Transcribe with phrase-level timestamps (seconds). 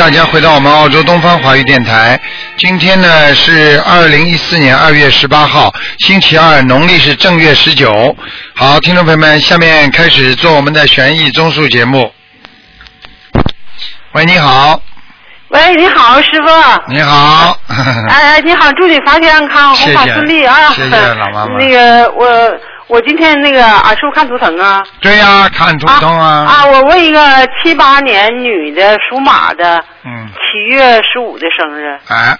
[0.00, 2.18] 大家回到我们澳洲东方华语电台。
[2.56, 8.16] 今天呢是二零一四年二月十八号，星期二，农历是正月十九。
[8.56, 12.10] 好，听众朋友们，下面开始做我们的悬疑综述节目。
[14.12, 14.80] 喂，你好，
[15.50, 16.92] 喂，你好，师傅。
[16.94, 17.58] 你好。
[18.08, 20.70] 哎，你好，祝你法体安康，红法顺利啊！
[20.70, 22.26] 谢谢老妈妈 那个我
[22.90, 24.82] 我今天那个啊，是不是看图腾啊？
[25.00, 26.44] 对呀、看图腾啊。
[26.44, 27.20] 啊，我问一个
[27.62, 32.36] 七八年女的属马的，嗯，七月十五的生日，哎，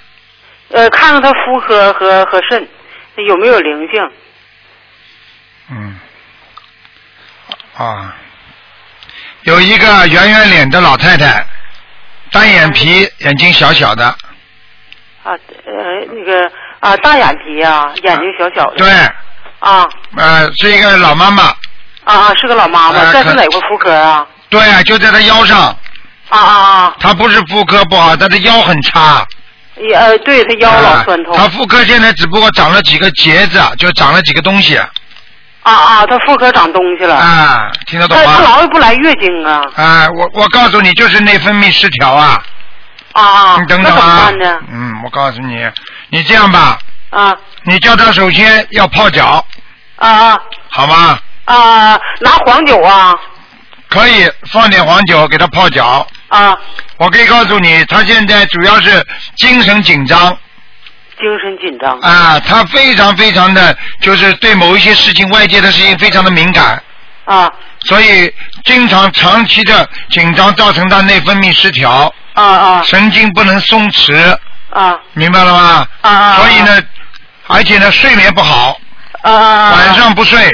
[0.72, 2.66] 呃，看看她妇科和和肾
[3.24, 4.10] 有没有灵性？
[5.70, 6.00] 嗯，
[7.76, 8.16] 啊，
[9.42, 11.46] 有一个圆圆脸的老太太，
[12.32, 14.04] 单眼皮，眼睛小小的，
[15.22, 15.30] 啊，
[15.64, 18.78] 呃，那个啊，大眼皮啊，眼睛小小的。
[18.78, 18.90] 对，
[19.60, 21.54] 啊呃，是一个老妈妈，啊
[22.04, 24.26] 啊，是个老妈妈，这是哪个妇科啊？
[24.48, 25.60] 对，就在她腰上，
[26.28, 26.94] 啊啊啊！
[26.98, 29.24] 她不是妇科不好，她的腰很差。
[29.76, 31.34] 也呃，对她腰老酸痛。
[31.34, 34.76] 啊她妇科现在只不过长了几个结子，就长了几个东西。
[34.76, 34.90] 啊
[35.72, 37.14] 啊，她妇科长东西了。
[37.16, 38.40] 啊，听得懂她她吗？
[38.44, 39.62] 老也不来月经啊。
[39.76, 42.42] 啊，我我告诉你，就是内分泌失调啊。
[43.12, 44.58] 啊啊，你等那怎么等啊办呢？。
[44.72, 45.68] 嗯，我告诉你，
[46.08, 46.78] 你这样吧，
[47.10, 49.44] 啊你叫他首先要泡脚，
[49.96, 51.18] 啊啊好吗？
[51.44, 52.00] 啊！
[52.20, 53.14] 拿黄酒啊
[53.88, 56.06] 可以放点黄酒给他泡脚。
[56.28, 56.56] 啊，
[56.96, 59.04] 我可以告诉你，他现在主要是
[59.36, 60.28] 精神紧张
[61.18, 61.98] 精神紧张。
[61.98, 66.80] 啊，他非常非常的就是对某一些事情、外界的事情非常的敏感，
[67.24, 67.50] 啊
[67.80, 68.32] 所以
[68.64, 74.38] 经常长期的紧张造成他内分泌失调，啊啊神经不能松弛，
[74.70, 75.88] 啊明白了吗？
[76.02, 76.36] 啊啊！
[76.36, 76.80] 所以呢，
[77.50, 78.78] 而且呢睡眠不好，
[79.22, 79.32] 啊。
[79.32, 80.50] 啊，晚上不睡，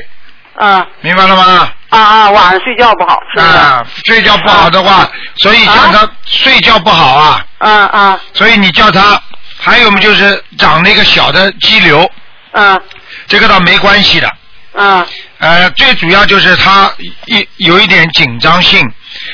[0.57, 0.87] 啊。
[1.01, 1.71] 明白了吗？
[1.89, 3.21] 啊啊，晚上睡觉不好？
[3.39, 8.21] 啊，睡觉不好的话，所以叫他睡觉不好啊，啊啊。
[8.35, 9.21] 所以你叫他，
[9.59, 12.11] 还有嘛就是长那个小的肌瘤，
[12.53, 12.79] 啊。
[13.29, 14.29] 这个倒没关系的，
[14.75, 15.07] 啊。
[15.39, 16.91] 呃，最主要就是他
[17.27, 18.85] 一有一点紧张性，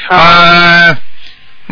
[0.08, 0.16] 啊。
[0.18, 0.96] 呃，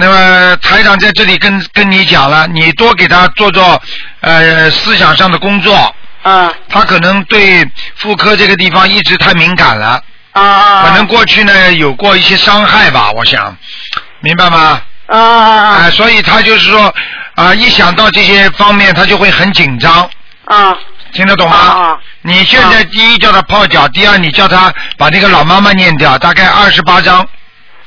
[0.00, 3.78] 那么台长在这里跟跟你讲了，你多给他做做
[4.22, 6.50] 呃思想上的工作，啊。
[6.70, 10.02] 他可能对妇科这个地方一直太敏感了，
[10.32, 10.82] 啊啊！
[10.86, 13.54] 可能过去呢有过一些伤害吧，我想，
[14.20, 14.80] 明白吗？
[15.06, 16.94] 啊啊啊、啊所以他就是说
[17.34, 20.08] 啊、一想到这些方面，他就会很紧张，
[20.46, 20.74] 啊。
[21.12, 21.56] 听得懂吗？
[21.56, 21.98] 啊啊。
[22.22, 27.26] 你现在第一叫他泡脚，第二你叫他把那个老妈妈念掉，大概二十八章，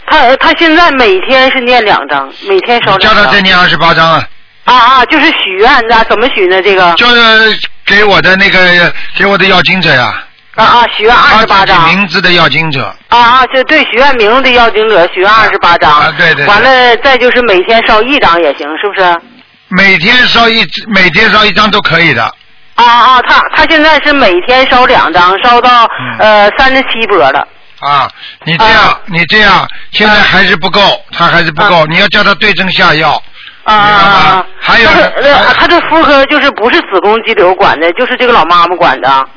[0.05, 3.25] 他他现在每天是念两张，每天烧叫两张。
[3.25, 4.27] 他再念二十八章啊，
[4.65, 6.61] 啊啊，就是许愿的，怎么许呢？
[6.61, 10.23] 这个就是给我的那个给我的要经者呀，
[10.55, 11.87] 啊啊，许愿二他自己十八张。
[11.89, 15.91] 名字的要经者，啊啊，这对许愿名字的要经者许愿二十八张。
[15.91, 19.21] 啊对对对完了，再就是每天烧一张也行，是不是？
[19.69, 22.23] 每天烧一每天烧一张都可以的，
[22.75, 27.47] 啊啊，他他现在是每天烧两张，烧到、嗯呃三十七波了。
[27.85, 28.09] 啊，
[28.45, 33.21] 你这样，啊你这样，现在还是不够，他还是不够，你要叫他对症下药。
[33.65, 34.45] 啊！
[34.59, 34.89] 还有
[35.53, 39.27] 他这妇科就是不是子宫肌瘤管的，就是这个老妈妈管的。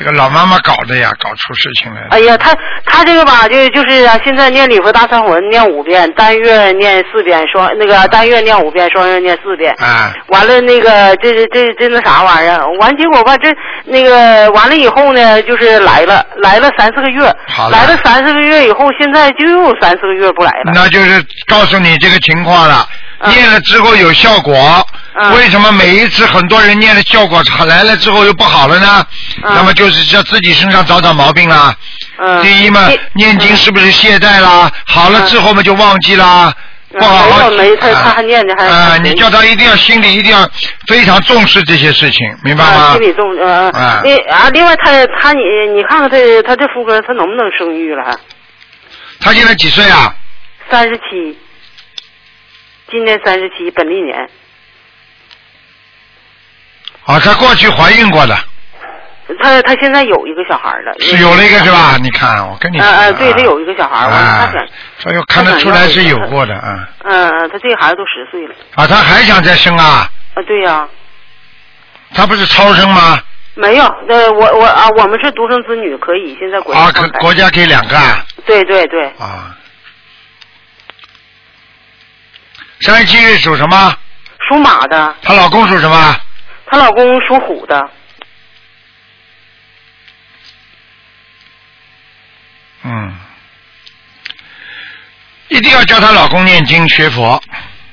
[0.00, 2.06] 这个老妈妈搞的呀，搞出事情来了。
[2.12, 2.56] 哎呀，他
[2.86, 9.74] 他这个吧，就就是啊，现在念礼佛大忏魂念五遍，单月念四遍，双那个单月念五遍，双月念四遍。
[9.74, 20.72] 啊，完了，那个这这这这那啥玩意儿，完结果吧，这那个完了以后呢，就是来了，来了三四个月好，了来了三四个月以后，现在就又三四个月不来了。
[20.72, 22.88] 那就是告诉你这个情况了。
[23.20, 29.06] 嗯念了之后有效果，嗯为什么每一次很多人念的效果来了之后又不好了呢？
[29.44, 31.74] 嗯那么就是叫自己身上找找毛病啦。
[32.18, 34.70] 嗯，第一嘛，念经是不是懈怠啦？
[34.86, 36.52] 好了之后嘛就忘记啦。
[36.56, 36.64] 嗯
[36.98, 40.44] 不好好没有没他他还念着还啊、还你叫他一定要心里一定要
[40.88, 43.02] 非常重视这些事情，明白啊，吗心？
[43.02, 44.90] 理重呃啊那啊，另外他
[45.20, 45.40] 他你
[45.72, 48.18] 你看看他他这妇科他能不能生育了还？
[49.20, 50.12] 他现在几岁啊？
[50.68, 51.38] 三十七，
[52.90, 54.28] 今年三十七，本历年。
[57.04, 58.36] 啊，她过去怀孕过的，
[59.42, 61.96] 她她现在有一个小孩了，是有了一个是吧？
[62.00, 62.86] 你看，我跟你说。
[62.86, 64.66] 啊啊，对她有一个小孩，完了啊他想，
[64.98, 66.88] 所以看得出来是有过的啊。
[67.04, 70.10] 嗯嗯，她这个孩子都十岁了，啊，她还想再生啊？
[70.34, 70.88] 啊对呀、
[72.14, 73.18] 她不是超生吗？
[73.54, 78.24] 没有，呃我我啊我们是独生子女，可以现在国家啊，可国家给两个啊。
[78.46, 79.56] 对对对，啊。
[82.80, 83.94] 上一期属什么？
[84.48, 86.16] 属马的，她老公属什么？
[86.66, 87.90] 她老公属虎的，
[92.82, 93.14] 嗯。
[95.48, 97.32] 一定要叫她老公念经学佛，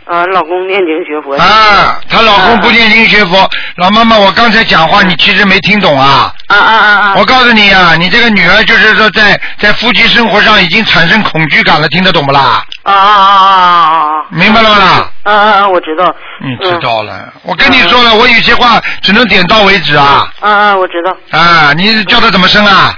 [0.05, 1.35] 啊，老公念经学佛。
[1.35, 6.33] 啊，她老公不念经学佛，老妈妈，我刚才讲话你其实没听懂啊。
[6.47, 7.15] 啊啊啊啊！
[7.17, 12.63] 我告诉你啊，你这个女儿就是说在在夫妻生活上已经产生恐惧感了，听得懂不啦？
[12.83, 14.16] 啊啊啊啊啊啊！
[14.29, 15.11] 明白了吗啦？
[15.23, 15.67] 啊啊啊！
[15.67, 16.13] 我知道。
[16.41, 20.27] 你知道了，我跟你说了，我有些话只能点到为止啊。
[20.39, 20.75] 啊啊！
[20.75, 21.15] 我知道。
[21.31, 22.93] 啊，你叫他怎么生啊？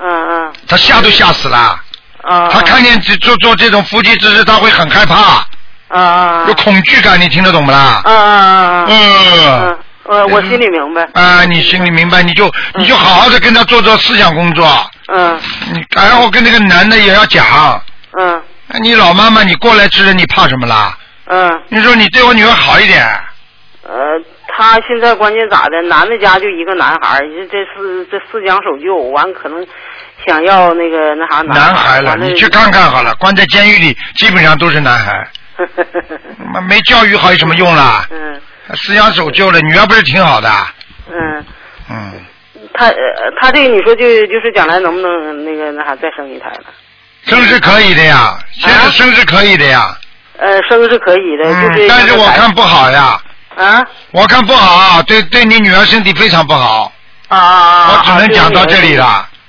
[0.00, 0.52] 嗯嗯。
[0.68, 1.58] 他吓都吓死了。
[2.22, 2.48] 啊。
[2.50, 5.14] 他看见做做这种夫妻之事，他会很害怕。
[5.88, 6.44] 啊啊。
[6.46, 8.00] 有恐惧感，你听得懂不啦？
[8.04, 8.86] 啊啊啊！
[8.88, 9.78] 嗯。
[10.04, 11.06] 呃，我心里明白。
[11.12, 14.66] 啊，你心里明白，你就你就好好的跟他做做思想工作。
[15.12, 15.38] 嗯。
[15.72, 17.44] 你然后跟那个男的也要讲。
[18.18, 18.42] 嗯。
[18.82, 20.96] 你老妈妈，你过来之人，你怕什么啦？
[21.26, 21.62] 嗯。
[21.68, 23.04] 你说你对我女儿好一点。
[23.82, 23.94] 呃，
[24.48, 25.80] 他现在关键咋的？
[25.82, 29.66] 男的家就一个男孩这这是这思想守旧，完可能
[30.26, 35.26] 想要那个那啥男孩了，你去看看好了，关在监狱里基本上都是男孩。
[36.52, 38.04] 妈没教育好有什么用啦？
[38.10, 38.40] 嗯。
[38.74, 40.50] 思想守旧了，女儿不是挺好的？
[41.10, 41.44] 嗯。
[41.90, 42.12] 嗯。
[42.74, 42.94] 他呃，
[43.40, 46.64] 他这个你说就就是将来能不能那个那啥再生一胎了？
[47.24, 49.96] 生是可以的呀，现在生是可以的呀。
[50.38, 51.88] 呃，生是可以的，就是。
[51.88, 53.20] 但是我看不好呀。
[53.56, 53.82] 啊。
[54.12, 56.92] 我看不好，对对你女儿身体非常不好。
[57.28, 57.90] 啊啊啊！
[57.92, 59.04] 我只能讲到这里了。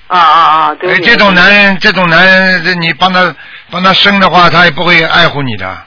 [0.07, 0.75] 啊啊啊！
[0.75, 1.00] 对。
[1.00, 3.33] 这种男人，这种男人，你帮他
[3.69, 5.77] 帮他生的话，他也不会爱护你的。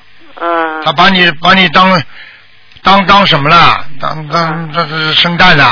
[0.41, 0.83] 嗯。
[0.85, 2.03] 他把你把你当。
[2.85, 3.85] 当当什么了？
[4.01, 5.65] 当当这是生蛋的。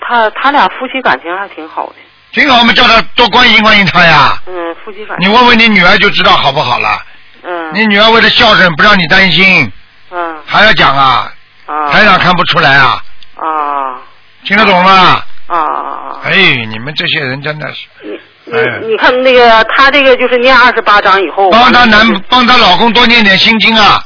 [0.00, 1.94] 他他俩夫妻感情还挺好的。
[2.32, 4.40] 挺好，我们叫他多关心关心他呀。
[4.46, 5.16] 嗯，夫妻反。
[5.20, 7.02] 你问问你女儿就知道好不好了。
[7.42, 7.74] 嗯。
[7.74, 9.70] 你女儿为了孝顺不让你担心。
[10.10, 10.36] 嗯。
[10.46, 11.32] 还要讲啊？
[11.66, 11.90] 啊。
[11.90, 13.02] 台长看不出来啊。
[13.36, 14.00] 啊。
[14.44, 15.22] 听得懂吗？
[15.46, 15.80] 啊啊
[16.10, 16.20] 啊！
[16.24, 16.32] 哎，
[16.68, 17.86] 你们这些人真的是。
[18.02, 18.10] 你
[18.44, 21.50] 你你看那个他这个就是念二十八章以后。
[21.50, 23.98] 帮他男帮他老公多念点心经啊。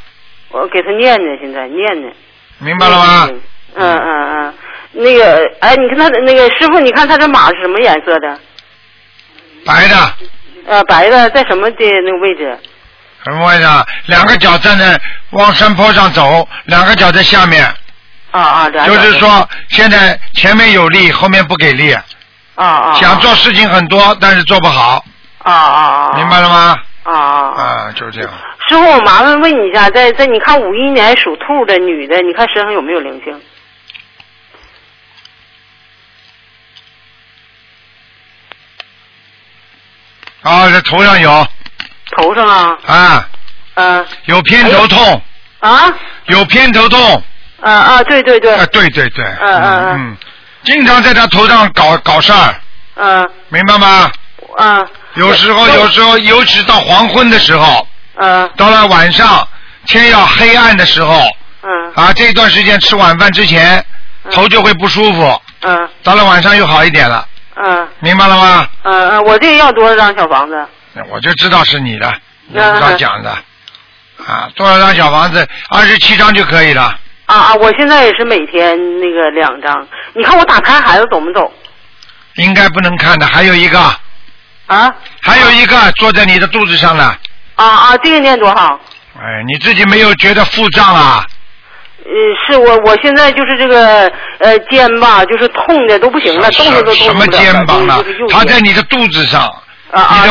[0.51, 2.09] 我给他念呢，现在念呢。
[2.59, 3.29] 明白了吗？
[3.75, 4.55] 嗯嗯嗯，
[4.93, 8.39] 那个，哎，你看他那个师傅，你看他这马是什么颜色的？
[9.65, 9.97] 白的。
[10.67, 12.59] 呃，白的，在什么的那个位置？
[13.25, 13.67] 什么位置？
[14.07, 15.01] 两个脚站在
[15.31, 17.65] 往山坡上走，两个脚在下面。
[18.31, 21.93] 啊啊，就是说，现在前面有力，后面不给力。
[22.55, 22.95] 啊啊。
[22.95, 25.05] 想做事情很多，但是做不好。
[25.39, 26.17] 啊啊啊！
[26.17, 26.77] 明白了吗？
[27.03, 27.93] 啊啊啊！
[27.97, 28.31] 就是这样。
[28.69, 33.41] 师傅，我麻烦问你一下，在在你看五一年属兔的女的，你看身上有没有灵性？
[40.43, 41.47] 啊，这头上有。
[42.17, 42.79] 头上啊。
[42.87, 43.29] 啊。
[43.75, 44.07] 嗯。
[44.27, 45.23] 有偏头痛。
[45.61, 45.93] 啊。
[46.27, 47.23] 有偏头痛。
[47.61, 48.55] 啊啊，对对对。
[48.55, 49.25] 啊，对对对。
[49.25, 50.17] 嗯嗯嗯。
[50.65, 52.55] 经常在他头上搞搞事儿。
[52.97, 53.29] 嗯。
[53.49, 54.11] 明白吗？
[54.59, 54.89] 嗯。
[55.15, 57.87] 有时候，有时候，尤其到黄昏的时候。
[58.17, 58.51] 嗯。
[58.57, 59.47] 到了晚上，
[59.87, 61.23] 天要黑暗的时候。
[61.63, 61.93] 嗯。
[61.95, 63.85] 啊，这段时间吃晚饭之前，
[64.33, 65.41] 头就会不舒服。
[65.61, 65.89] 嗯。
[66.03, 67.25] 到了晚上又好一点了。
[67.57, 67.89] 嗯。
[68.01, 68.67] 明白了吗？
[68.83, 70.67] 嗯嗯，我这要多少张小房子？
[71.11, 72.13] 我就知道是你的，
[72.49, 73.31] 你知道讲的。
[74.25, 75.49] 啊，多少张小房子？
[75.71, 76.99] 二十七张就可以了。
[77.27, 77.55] 啊啊！
[77.55, 79.87] 我现在也是每天那个两张。
[80.15, 81.51] 你看我打开孩子走不走？
[82.37, 83.79] 应该不能看的，还有一个。
[84.67, 84.95] 啊。
[85.23, 87.17] 还有一个坐在你的肚子上了。
[87.55, 87.97] 啊啊！
[87.99, 88.79] 这个念多少？
[89.17, 91.25] 哎，你自己没有觉得腹胀啊？
[92.05, 92.13] 呃，
[92.47, 96.95] 是我我现在就是这个呃肩吧，就是痛的都不行了，动。
[96.95, 98.03] 什么肩膀啊？
[98.31, 99.51] 它在你的肚子上。
[99.93, 100.25] 啊啊！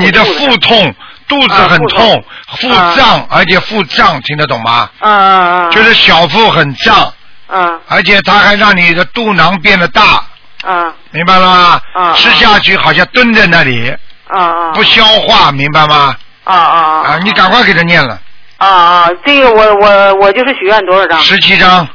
[0.00, 0.94] 你的腹痛，
[1.28, 2.24] 肚子很痛，
[2.56, 4.88] 腹胀，而且腹胀，听得懂吗？
[5.00, 5.70] 啊啊啊！
[5.70, 7.12] 就是小腹很胀。
[7.46, 7.78] 啊。
[7.88, 10.24] 而且它还让你的肚囊变得大。
[10.64, 10.94] 啊。
[11.10, 11.80] 明白了吗？
[11.92, 12.14] 啊。
[12.14, 13.94] 吃下去好像蹲在那里。
[14.28, 14.72] 啊啊。
[14.72, 16.16] 不消化，明白吗？
[16.44, 17.08] 啊啊啊！
[17.08, 18.18] 啊，你赶快给他念了。
[18.62, 21.18] 啊啊，这个我我我就是许愿多少张？
[21.20, 21.88] 十七张。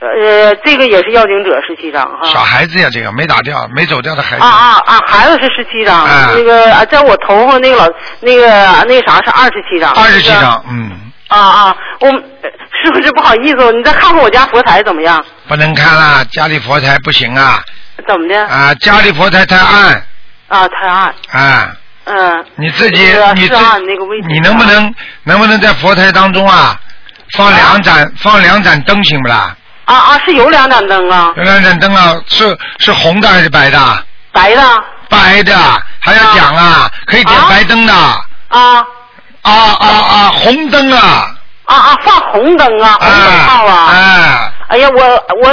[0.00, 2.20] 呃，这个也是要经者十七张哈。
[2.24, 4.42] 小孩子呀，这个没打掉、没走掉的孩子。
[4.42, 5.00] 啊啊啊！
[5.06, 7.86] 孩子是十七张，那个在我头上那个老
[8.20, 8.46] 那个
[8.86, 9.92] 那个啥是二十七张。
[9.92, 10.90] 二十七张，嗯。
[11.28, 13.72] 啊啊，我是不是不好意思？
[13.72, 15.22] 你再看看我家佛台怎么样？
[15.48, 17.62] 不能看了，家里佛台不行啊。
[18.08, 18.46] 怎么的？
[18.46, 20.02] 啊，家里佛台太暗。
[20.48, 21.14] 啊，太暗。
[21.32, 21.76] 啊。
[22.04, 22.44] 嗯。
[22.56, 23.50] 你自己，你
[24.28, 26.78] 你能不能能不能在佛台当中啊，
[27.36, 29.54] 放两盏放两盏灯行不啦？
[29.84, 31.32] 啊啊，是有两盏灯啊。
[31.36, 34.04] 有两盏灯啊，是是红的还是白的？
[34.32, 34.62] 白的。
[35.08, 35.52] 白的，
[35.98, 37.92] 还要讲啊，可以点白灯的。
[37.92, 38.84] 啊。
[39.42, 40.32] 啊啊啊！
[40.34, 41.34] 红灯啊。
[41.64, 43.90] 啊啊，放红灯啊，红灯泡啊。
[43.92, 44.49] 哎。
[44.70, 45.02] 哎呀，我
[45.42, 45.50] 我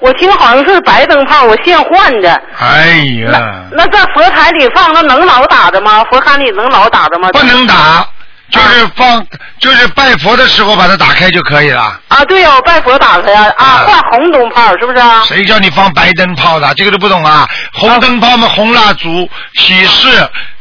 [0.00, 2.42] 我听好像是白灯泡，我现换的。
[2.58, 2.86] 哎
[3.30, 3.62] 呀。
[3.72, 6.02] 那在佛台里放，那能老打的吗？
[6.10, 7.28] 佛龛里能老打的吗？
[7.32, 8.06] 不能打，
[8.50, 9.22] 就是放，
[9.58, 12.00] 就是拜佛的时候把它打开就可以了。
[12.08, 15.22] 啊，对呀，我拜佛打开呀，啊，啊换红灯泡是不是啊？
[15.26, 16.72] 谁叫你放白灯泡的？
[16.74, 17.46] 这个都不懂啊！
[17.74, 20.08] 红灯泡嘛，红蜡烛喜事；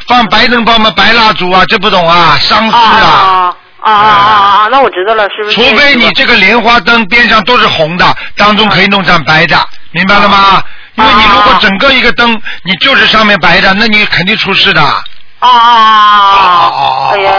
[0.07, 3.07] 放白灯泡嘛，白蜡烛啊，这不懂啊，伤事啊！
[3.07, 4.67] 啊啊啊啊啊！
[4.71, 5.55] 那我知道了，是不是？
[5.55, 8.05] 除非你这个莲花灯边上都是红的，
[8.37, 9.57] 当中可以弄上白的，
[9.91, 10.63] 明白了吗？
[10.95, 12.31] 因为你如果整个一个灯，
[12.63, 14.81] 你就是上面白的，那你肯定出事的。
[14.81, 16.69] 啊啊啊啊啊！
[16.71, 17.31] 哦哎呀，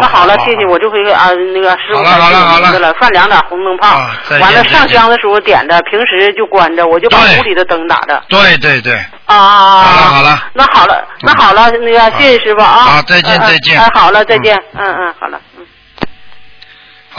[0.00, 4.00] 那好了，谢谢，我就会啊那个师傅好了好了好了了，放两盏红灯泡
[4.40, 8.22] 完了上香的时候点着，平时就关着，我就把屋里的灯打着。
[8.28, 8.94] 对对对，
[9.26, 9.76] 啊啊啊！
[9.76, 12.68] 啊好了好了那好了，那好了，那个谢谢师傅啊。
[12.68, 14.56] 好再见再见哎，好了，再嗯见。
[14.78, 15.51] 嗯嗯，好了，嗯。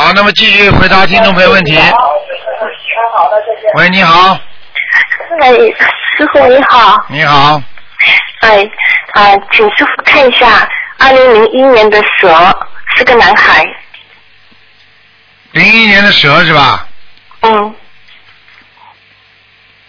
[0.03, 1.79] 好，那么继续回答听众朋友问题。
[3.75, 4.38] 喂，你好，
[5.39, 5.50] 哎，
[6.17, 7.62] 师傅你好，你好，
[8.41, 8.69] 哎，
[9.13, 10.67] 啊、请师傅看一下，
[11.00, 12.67] 二零零一年的蛇
[12.98, 13.65] 是个男孩，
[15.51, 16.86] 零一年的蛇是吧？
[17.39, 17.74] 嗯。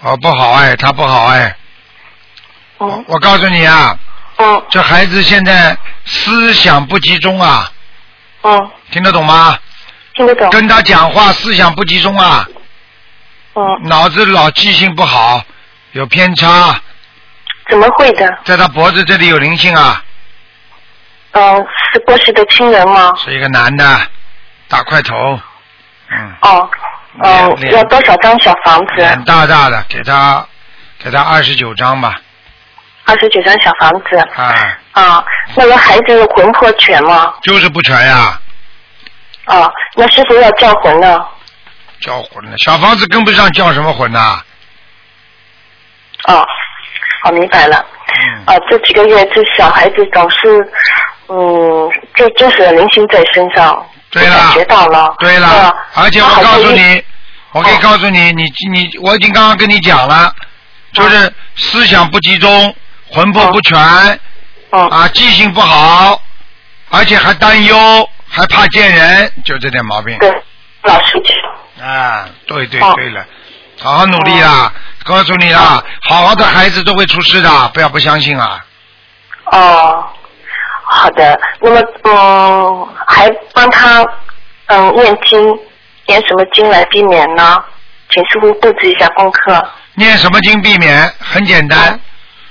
[0.02, 1.56] 哦，不好哎，他不好哎，
[2.78, 3.04] 嗯。
[3.08, 3.98] 我告诉你啊，
[4.36, 4.62] 嗯。
[4.70, 7.68] 这孩子现在思想不集中啊，
[8.42, 9.58] 嗯，听得懂吗？
[10.14, 12.46] 听得懂，跟他讲话思想不集中啊，
[13.54, 15.42] 嗯，脑子老记性不好，
[15.92, 16.80] 有偏差，
[17.68, 18.38] 怎么会的？
[18.44, 20.02] 在他脖子这里有灵性啊，
[21.32, 21.56] 嗯，
[21.92, 23.12] 是过世的亲人吗？
[23.16, 24.00] 是一个男的，
[24.68, 25.14] 大块头，
[26.10, 26.70] 嗯，哦，
[27.22, 29.04] 嗯，脸要多少张小房子？
[29.04, 29.24] 很？
[29.24, 30.46] 大大的，给他
[31.02, 32.14] 给他二十九张吧，
[33.04, 34.16] 二十九张小房子。
[34.36, 35.24] 啊，啊，
[35.56, 37.34] 那个孩子魂魄全吗？
[37.42, 38.40] 就是不全呀，啊，
[39.96, 41.24] 那师傅要叫魂呢。
[42.00, 44.38] 叫魂呢，小房子跟不上叫什么魂呐、
[46.26, 46.44] 哦，
[47.22, 47.82] 好，明白了。
[48.06, 50.70] 嗯，啊，这几个月这小孩子总是，
[51.28, 55.14] 嗯，就就是有灵性在身上，对了感觉到了。
[55.18, 57.02] 对了啊，而且我告诉，你，
[57.52, 60.34] 我可以哦告诉你，你你我已经刚刚跟你讲了，
[60.92, 62.74] 就是思想不集中，
[63.08, 63.78] 魂魄不全，
[64.72, 66.20] 嗯，啊，记性不好，
[66.90, 70.18] 而且还担忧，还怕见人，就这点毛病。
[70.18, 70.28] 对，
[70.82, 71.22] 老师
[71.78, 73.24] 讲，啊，对对哦对了，
[73.80, 74.72] 好好努力啦！
[75.04, 78.58] 告诉你啦，好好的孩子都会出事的，不要不相信啊！
[79.52, 80.04] 哦，
[80.84, 84.04] 好的，那么嗯，还帮他
[84.66, 85.40] 嗯念经，
[86.06, 87.62] 念什么经来避免呢？
[88.10, 89.70] 请师傅布置一下功课。
[89.94, 91.08] 念什么经避免？
[91.20, 92.00] 很简单嗯，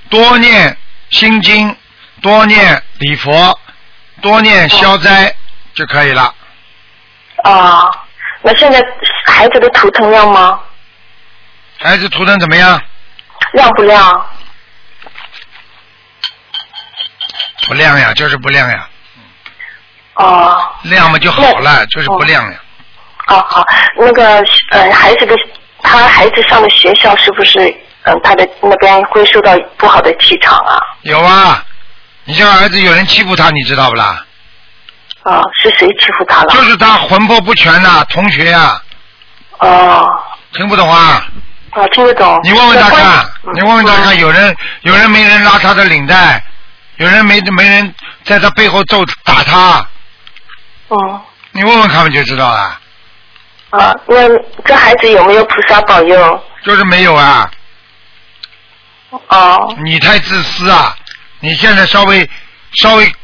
[0.09, 0.77] 多念
[1.09, 1.75] 心经，
[2.21, 3.59] 多念礼佛，
[4.21, 5.35] 多念消灾
[5.73, 6.33] 就可以了。
[7.43, 7.89] 啊，
[8.41, 8.81] 那现在
[9.25, 10.59] 孩子的图腾亮吗？
[11.79, 12.81] 孩子图腾怎么样？
[13.53, 14.29] 亮不亮？
[17.67, 18.87] 不亮呀，就是不亮呀，
[20.15, 20.73] 哦。
[20.83, 22.59] 亮嘛就好了，就是不亮呀。
[23.27, 23.65] 哦，好，
[23.97, 25.35] 那个呃，孩子的
[25.81, 27.59] 他孩子上的学校是不是
[28.05, 30.77] 嗯、他的那边会受到不好的气场啊？
[31.03, 31.63] 有啊，
[32.25, 34.25] 你这个儿子有人欺负他，你知道不啦？
[35.23, 36.53] 啊、是谁欺负他了？
[36.53, 38.81] 就是他魂魄不全呐、同学呀、
[39.59, 40.07] 哦，
[40.53, 41.25] 听不懂啊？
[41.71, 42.39] 啊，听得懂。
[42.43, 46.43] 你问问他那关看，嗯你问问他看，嗯有人有人没人拉他的领带，
[46.97, 49.87] 有人没没人在他背后揍打他，
[50.89, 52.79] 哦你问问他们就知道了？
[53.71, 54.27] 啊，那
[54.65, 56.43] 这孩子有没有菩萨保佑？
[56.63, 57.49] 就是没有啊，
[59.27, 60.95] 哦你太自私啊！
[61.39, 62.29] 你现在稍微
[62.73, 63.15] 稍微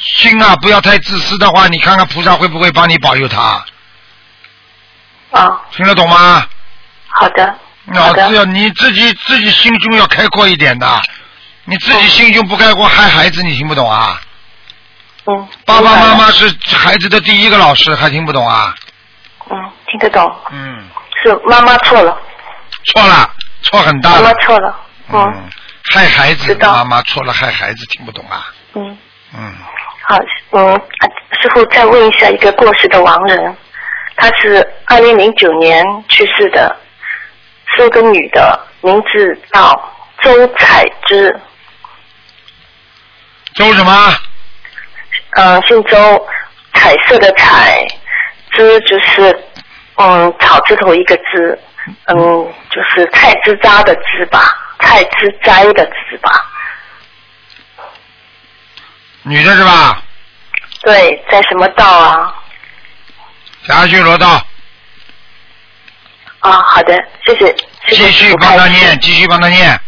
[0.00, 3.64] 心啊，不要太自私的话，你看看菩萨会不会帮你保佑他？
[5.30, 6.46] 啊，听得懂吗？
[7.08, 7.54] 好的，
[7.84, 11.00] 脑子要你自己自己心胸要开阔一点的，
[11.64, 14.20] 你自己心胸不开阔害孩子，你听不懂啊？
[15.26, 15.48] 嗯。
[15.66, 18.74] 爸爸妈妈是孩子的第一个老师，还听不懂啊？
[19.50, 20.88] 嗯，听得懂，嗯，
[21.22, 22.16] 是妈妈错了，
[22.86, 23.30] 错了，
[23.62, 24.32] 错很大妈妈。
[24.34, 24.80] 错了。
[25.12, 25.50] 嗯嗯，
[25.92, 28.46] 害孩子妈妈错了，害孩子，听不懂啊？
[28.74, 28.98] 嗯。
[29.32, 29.54] 嗯，
[30.10, 30.18] 好，
[30.50, 31.08] 嗯，啊
[31.40, 33.56] 师傅再问一下一个过世的亡人，
[34.16, 36.76] 他是二零零九年去世的，
[37.76, 41.38] 是个女的，名字叫周彩芝，
[43.54, 43.92] 周什么？
[45.36, 46.26] 嗯、姓周，
[46.74, 47.86] 彩色的彩，
[48.50, 49.44] 芝就是
[49.94, 51.56] 嗯草字头一个枝，
[52.06, 54.40] 嗯，就是菜枝渣的枝吧，
[54.80, 56.32] 菜枝摘的枝吧，
[59.22, 60.02] 女的是吧？
[60.82, 62.34] 对，在什么道啊？
[63.66, 64.42] 霞去罗道，
[66.38, 66.94] 啊，好的，
[67.26, 67.54] 谢谢，
[67.86, 69.78] 谢谢继续帮他念，继续帮他念。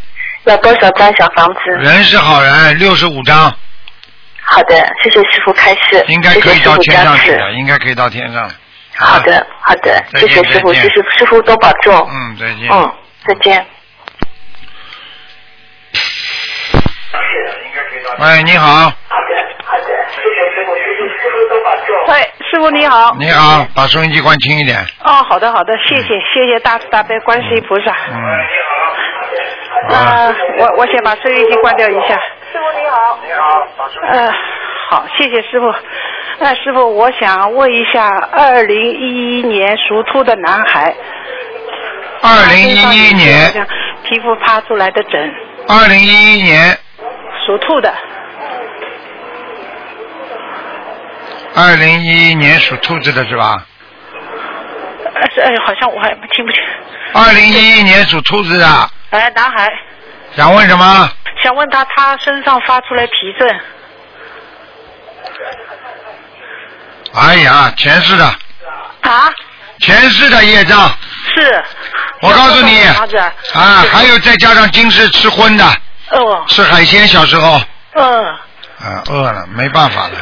[0.45, 1.61] 要多少张小房子？
[1.79, 3.51] 人是好人，六十五张。
[4.43, 6.77] 好的，谢谢师傅开示，应该可以到。
[6.77, 8.51] 天上去的，应该可以到天上。
[8.97, 12.07] 好的，好的，谢谢师傅，谢谢师傅多保重。
[12.11, 12.71] 嗯，再见。
[12.71, 12.95] 嗯，
[13.27, 13.67] 再见。
[18.23, 18.93] 喂，你好，
[22.07, 23.17] 喂，师傅你好。
[23.19, 24.79] 你好，把收音机关轻一点。
[25.03, 27.93] 哦，好的好的，谢谢谢谢大慈大悲观世音菩萨。
[28.13, 28.15] 嗯。
[29.93, 32.15] 啊，呃，我我先把收音机关掉一下。
[32.53, 33.19] 师傅你好。
[33.27, 33.67] 你好，
[34.13, 34.33] 呃，
[34.91, 35.75] 好，谢谢师傅。
[36.39, 40.95] 那师傅，我想问一下，二零一一年属兔的男孩，
[42.23, 43.51] 二零一一年，
[44.05, 45.35] 皮肤趴出来的疹，
[45.67, 46.79] 二零一一年，
[47.45, 47.93] 属兔的，
[51.55, 53.67] 二零一一年属兔子的是吧？
[55.15, 56.63] 呃是哎，好像我还听不清。
[57.15, 58.67] 二零一一年属兔子的，
[59.11, 59.71] 哎，男孩，
[60.37, 61.11] 想问什么？
[61.43, 63.61] 想问他，他身上发出来皮疹，
[67.15, 68.25] 哎呀，前世的，
[69.03, 69.29] 啊？
[69.81, 70.89] 前世的业障
[71.35, 71.65] 是。
[72.21, 72.81] 我告诉你
[73.53, 75.65] 啊，还有再加上今世吃荤的，
[76.13, 77.61] 哦，吃海鲜，小时候，
[77.95, 78.25] 嗯，
[78.81, 80.15] 啊，饿了没办法了，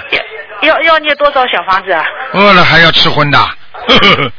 [0.63, 2.05] 要要要念多少小房子啊？
[2.33, 3.49] 饿了还要吃荤的，呵
[3.99, 4.33] 呵呵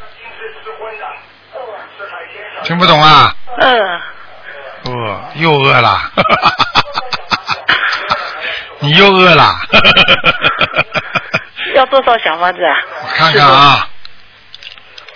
[2.63, 3.33] 听不懂啊？
[3.59, 3.71] 嗯，
[4.85, 5.99] 饿又饿了，
[8.79, 9.51] 你又饿了，
[11.75, 12.75] 要多少小房子啊？
[13.03, 13.87] 我看看啊，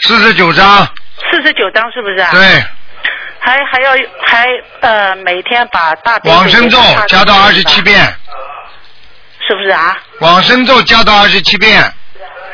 [0.01, 0.85] 四十九张，
[1.31, 2.29] 四十九张是不是啊？。
[2.31, 2.63] 对，
[3.45, 3.91] 还还要
[4.25, 4.47] 还
[4.79, 8.03] 呃每天把大悲往生咒加到二十七，遍，
[9.47, 9.95] 是不是啊？
[10.19, 11.79] 往生咒加到二十七遍，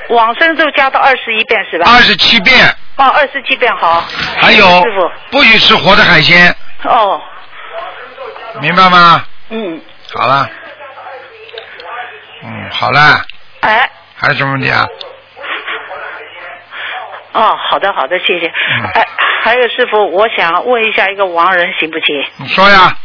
[0.09, 1.89] 往生咒加到二十一遍是吧？
[1.89, 2.67] 二十七遍，
[2.97, 4.03] 哦，二十七遍好。
[4.41, 5.09] 还有师傅。
[5.31, 7.21] 不许吃活的海鲜，哦，
[8.59, 9.23] 明白吗？
[9.49, 9.81] 嗯，
[10.13, 10.49] 好了，
[12.43, 13.23] 嗯，好了，
[13.61, 14.85] 哎，还有什么问题啊？
[17.33, 18.47] 哦，好的好的，谢谢。
[18.47, 19.07] 嗯哎，
[19.43, 22.23] 还有师傅，我想问一下一个亡人行不行？
[22.37, 22.95] 你说呀，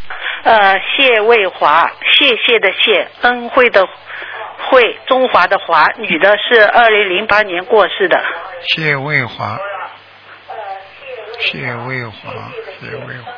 [0.44, 3.86] 呃，谢卫华，谢谢的谢，恩惠的
[4.68, 8.22] 惠，中华的华，女的是二零零八年过世的。
[8.68, 9.58] 谢卫华，
[11.38, 12.32] 谢卫华，
[12.80, 13.32] 谢卫华，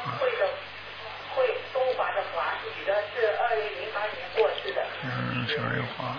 [5.05, 6.17] 嗯，谢卫华，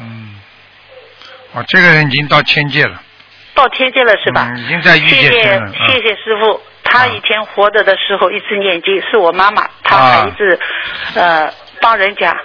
[0.00, 0.40] 嗯，
[1.52, 3.00] 哦，这个人已经到天界了，
[3.54, 4.48] 到天界了是吧？
[4.54, 10.58] 嗯已经在御界谢谢天了嗯谢谢师傅，他以前活着的时候一直念经，是我妈妈，她啊还一直、
[11.14, 12.36] 呃帮人家。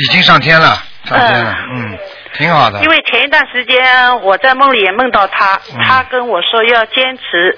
[0.00, 1.98] 已经上天了，上天了，嗯，
[2.34, 2.88] 挺好的因。
[2.88, 7.56] 为前一段时间我在梦里也梦到他，嗯他跟我说要坚持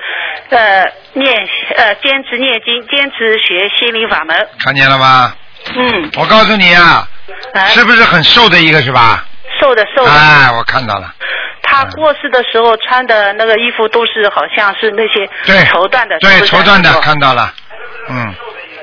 [0.51, 1.35] 呃念
[1.77, 4.47] 呃坚持念经，坚持学心灵法门。
[4.63, 5.35] 看见了吗？
[5.75, 7.09] 嗯，我告诉你啊，
[7.55, 9.25] 哎是不是很瘦的一个是吧？
[9.61, 10.11] 瘦的瘦的。
[10.11, 11.13] 哎，我看到了，
[11.63, 17.53] 他过世的时候穿的那个衣服都是好像是那些对，绸缎的，对绸缎的看到了，
[18.09, 18.35] 嗯，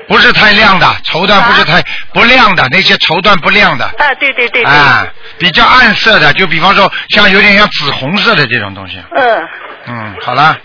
[0.08, 5.06] 不是太亮的，绸缎不是太不亮的，那些绸缎不亮的，啊，对对对对，啊，
[5.38, 9.48] 比较暗色的，就比方说像有点像紫红色的这种东西，嗯，
[9.86, 10.56] 嗯，好了，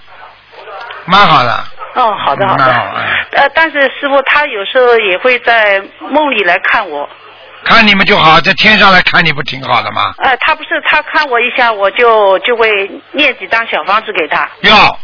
[1.06, 1.64] 蛮好的，
[1.96, 2.66] 哦，好的好的。
[2.66, 7.10] 蛮好，哎呃，但是师傅他有时候也会在梦里来看我，
[7.64, 10.14] 看你们就好，在天上来看你不挺好的吗？
[10.18, 12.70] 呃，他不是他看我一下，我就就会
[13.12, 15.00] 念几张小房子给他，要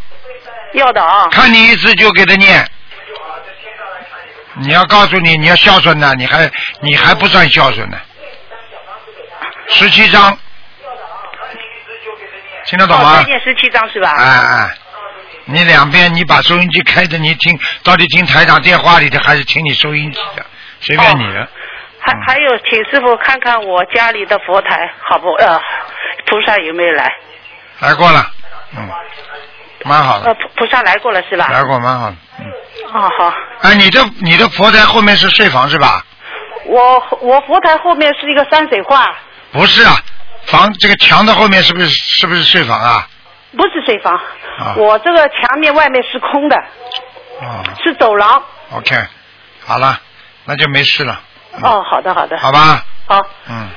[0.74, 2.66] 要的啊，看你一次就给他念。
[4.60, 6.50] 你要告诉你，你要孝顺呢，你还
[6.82, 7.98] 你还不算孝顺呢。
[9.70, 10.36] 十七张，
[12.66, 13.24] 听得懂哦，吗再？
[13.26, 14.16] 念十七张是吧？
[14.18, 14.78] 哎哎，
[15.46, 20.44] 你两边你把收音机开着，你听到底听台长电话里的，还是听你收音机的？
[20.80, 21.48] 随便你的。
[22.08, 25.30] 还嗯还有，请师傅看看我家里的佛台好不？
[25.34, 25.60] 呃，
[26.26, 27.14] 菩萨有没有来？
[27.80, 28.26] 来过了，
[28.78, 28.90] 嗯，
[29.84, 31.48] 蛮好呃，的，菩菩萨来过了是吧？
[31.52, 32.46] 来过蛮好的，嗯。
[32.94, 33.34] 哦，好。
[33.62, 36.04] 哎，你的你的佛台后面是睡房是吧？
[36.66, 39.06] 我我佛台后面是一个山水画，
[39.52, 39.96] 不是啊，
[40.48, 43.08] 房这个墙的后面是不是是不是睡房啊？
[43.56, 44.14] 不是睡房。
[44.16, 46.56] 啊我这个墙面外面是空的，
[47.42, 48.44] 哦是走廊。
[48.72, 48.96] ，OK，
[49.66, 50.00] 好了，
[50.46, 51.20] 那就没事了，
[51.64, 52.38] 哦，好的好的。
[52.38, 52.84] 好吧？
[53.08, 53.22] 好。
[53.48, 53.70] 嗯，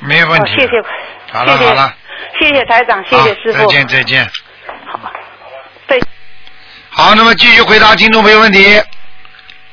[0.00, 0.52] 没有问题。
[0.52, 0.82] 哦谢谢。
[1.32, 1.94] 好了谢谢好了，
[2.38, 3.58] 谢谢台长，谢谢师傅。
[3.58, 4.24] 再见再见。
[4.86, 4.98] 好。
[5.86, 6.00] 对。
[6.90, 8.82] 好，那么继续回答听众朋友问题。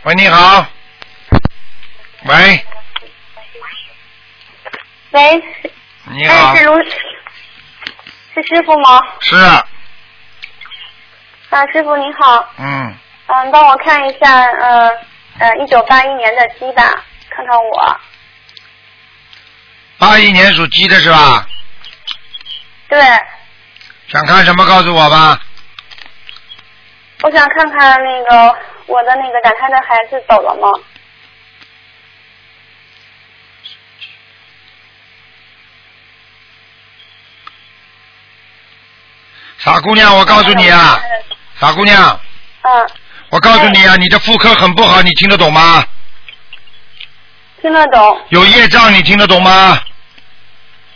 [0.04, 0.66] 喂，你好。
[2.26, 2.66] 喂，
[5.10, 5.44] 喂，
[6.12, 9.02] 你好哎，是，卢，是师傅吗？
[9.22, 9.36] 是，
[11.50, 14.90] 啊，师傅你好，嗯，嗯，帮我看一下，呃，
[15.40, 17.04] 呃，一九八一年的鸡吧，
[17.36, 18.00] 看看我。
[19.98, 21.48] 八一年属鸡的是吧？
[22.90, 23.00] 对，
[24.08, 25.40] 想看什么告诉我吧。
[27.22, 28.56] 我想看看那个
[28.88, 30.68] 我的那个打胎的孩子走了吗？
[39.60, 41.00] 傻姑娘，我告诉你啊，
[41.60, 42.20] 傻姑娘，
[42.64, 42.90] 嗯，
[43.30, 45.86] 我告诉你啊，你的妇科很不好，你听得懂吗？
[47.62, 49.80] 听得懂，有业障，你听得懂吗？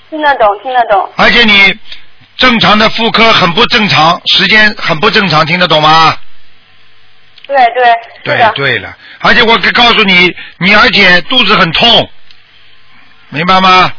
[0.10, 1.12] 听得懂，听得懂。
[1.16, 1.78] 而且你
[2.38, 6.18] 正常的妇科很不正常，时间很不正常，听得懂吗？
[7.48, 8.52] 对对，对。
[8.56, 12.10] 对了，而且我告诉你，你而且肚子很痛，
[13.30, 13.92] 明白吗？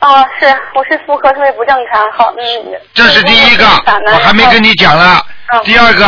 [0.00, 2.80] 哦，是，我是妇科特别不正常，好，嗯。
[2.92, 3.64] 这是第一个，
[4.12, 5.24] 我还没跟你讲了。
[5.52, 6.06] 嗯第二个，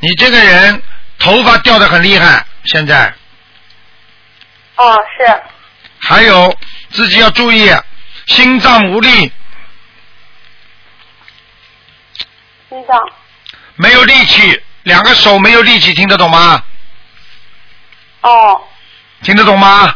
[0.00, 0.82] 你这个人
[1.18, 3.12] 头发掉的很厉害，现在
[4.78, 5.42] 哦，是，
[5.98, 6.56] 还有
[6.90, 7.68] 自己要注意，
[8.26, 9.10] 心脏无力，
[12.68, 12.96] 心脏，
[13.74, 16.62] 没有力气，两个手没有力气，听得懂吗？
[18.20, 18.60] 哦，
[19.22, 19.94] 听得懂吗？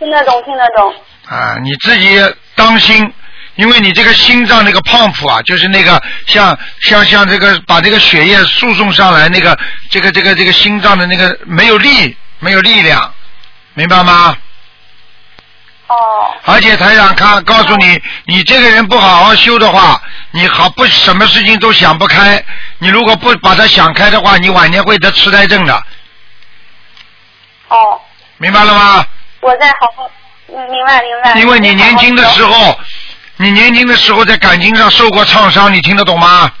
[0.00, 0.92] 听得懂，听得懂。
[1.26, 2.18] 啊，你自己
[2.56, 3.12] 当心，
[3.54, 9.56] 因为你这个心脏那个 pump 啊，就是那个像像像这个把这个血液输送上来，那个
[9.90, 13.14] 这个这个这个心脏的那个没有力，没有力量，
[13.80, 14.36] 明白吗？
[15.86, 15.94] 哦，
[16.44, 19.98] 而且台长看告诉你，你这个人不好好修的话，
[20.32, 22.44] 你好不什么事情都想不开。
[22.76, 25.74] 你如果不把它想开的话，你晚年会得痴呆症的，
[27.68, 27.98] 哦，
[28.36, 29.06] 明白了吗？
[29.40, 30.10] 我在好好，
[30.48, 31.40] 嗯，明白明白。
[31.40, 32.52] 因为你年轻的时候。
[32.52, 32.78] 候，
[33.38, 36.52] 你年轻的时候在感情上受过创伤，你听得懂吗？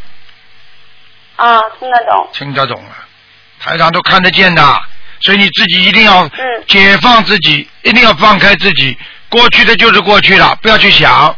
[1.36, 2.30] 啊，听得懂。
[2.32, 2.90] 听得懂了，
[3.60, 4.62] 台长都看得见的，
[5.20, 8.96] 所以你自己一定要嗯解放自己，一定要放开自己。
[9.28, 11.34] 过去的就是过去了，不要去想，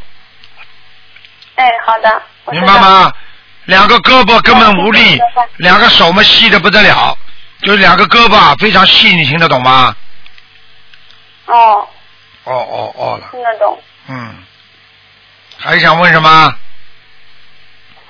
[1.56, 2.22] 哎，好的。
[2.50, 2.78] 明白？
[2.78, 3.12] 吗？
[3.66, 5.20] 两个胳膊根本无力
[5.58, 7.16] 两个手嘛细的不得了，
[7.62, 9.94] 就是两个胳膊啊非常细，你听得懂吗？
[11.46, 11.88] 哦，
[12.44, 13.80] 哦哦哦了，听得懂。
[14.08, 14.34] 嗯，
[15.58, 16.54] 还想问什么？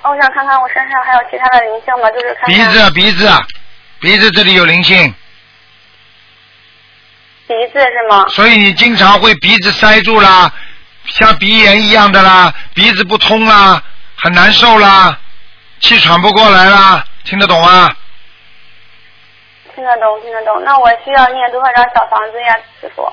[0.01, 2.09] 哦我想看看我身上还有其他的灵性吗？
[2.09, 3.31] 就是看看鼻子鼻子
[3.99, 5.13] 鼻子这里有灵性，
[7.47, 8.25] 鼻子是吗？
[8.29, 10.51] 所以你经常会鼻子塞住啦，
[11.05, 13.81] 像鼻炎一样的啦，鼻子不通啦，
[14.15, 15.19] 很难受啦，
[15.79, 17.89] 气喘不过来啦，听得懂吗？
[19.75, 20.63] 听得懂，听得懂。
[20.63, 23.11] 那我需要念多少张小房子呀，师傅？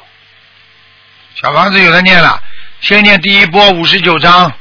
[1.35, 2.41] 小房子有的念了，
[2.81, 4.53] 先念第一波五十九章，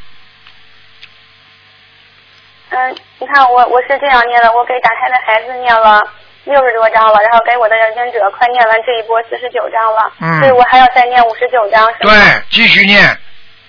[2.70, 6.02] 嗯，你看我我是这样念的，我给打胎的孩子念了
[6.50, 12.12] 六十多章了，然后给我的要经者快念完这一波四十九章了，嗯所以我还要再念五十九章，是吗？
[12.14, 13.18] 对，继续念，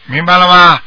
[0.06, 0.80] 明白了吗？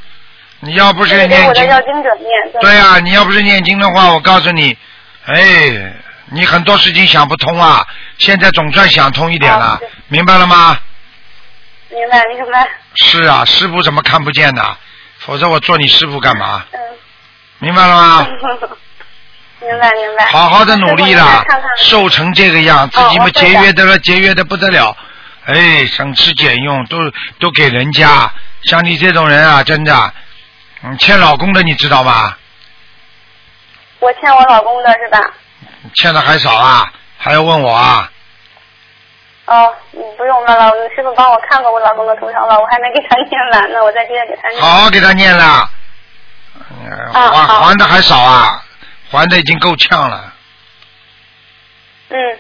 [0.60, 2.30] 你要不是念经，我的要经者念。
[2.62, 4.78] 对啊，你要不是念经的话，我告诉你，
[5.26, 5.94] 哎，
[6.32, 7.86] 你很多事情想不通啊，
[8.18, 10.78] 现在总算想通一点了哦，明白了吗？
[11.90, 12.68] 明白明白。
[12.96, 14.78] 是啊，师傅怎么看不见的？
[15.20, 16.66] 否则我做你师傅干嘛？
[16.72, 16.80] 嗯。
[17.60, 18.28] 明白了吗？
[19.64, 20.26] 明白明白。
[20.26, 24.96] 好好的努力师傅你啦再看看，瘦成这个样，自己嘛哦我会的节约的了，节约的不得了。
[25.46, 26.98] 哎，省吃俭用都
[27.40, 28.32] 都给人家，
[28.64, 30.14] 像你这种人啊，真的，
[30.82, 32.36] 你，欠老公的你知道吗？
[34.00, 35.20] 我欠我老公的是吧？
[35.94, 38.10] 欠的还少啊，还要问我啊？
[39.46, 44.62] 哦，你不用了，老师傅帮我看过我老公的图腾了，我还没给他念完呢，我再接着给他念。
[44.62, 45.70] 好好给他念了，
[47.12, 48.64] 还还的还少啊，
[49.18, 50.34] 还的已经够呛了，
[52.10, 52.40] 嗯。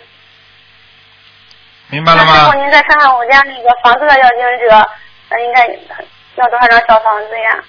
[1.89, 2.63] 明白了吗那师傅，？
[2.63, 4.89] 您再看看我家那个房子的要经者，
[5.29, 5.67] 呃，应该
[6.36, 7.63] 要多少张小房子呀？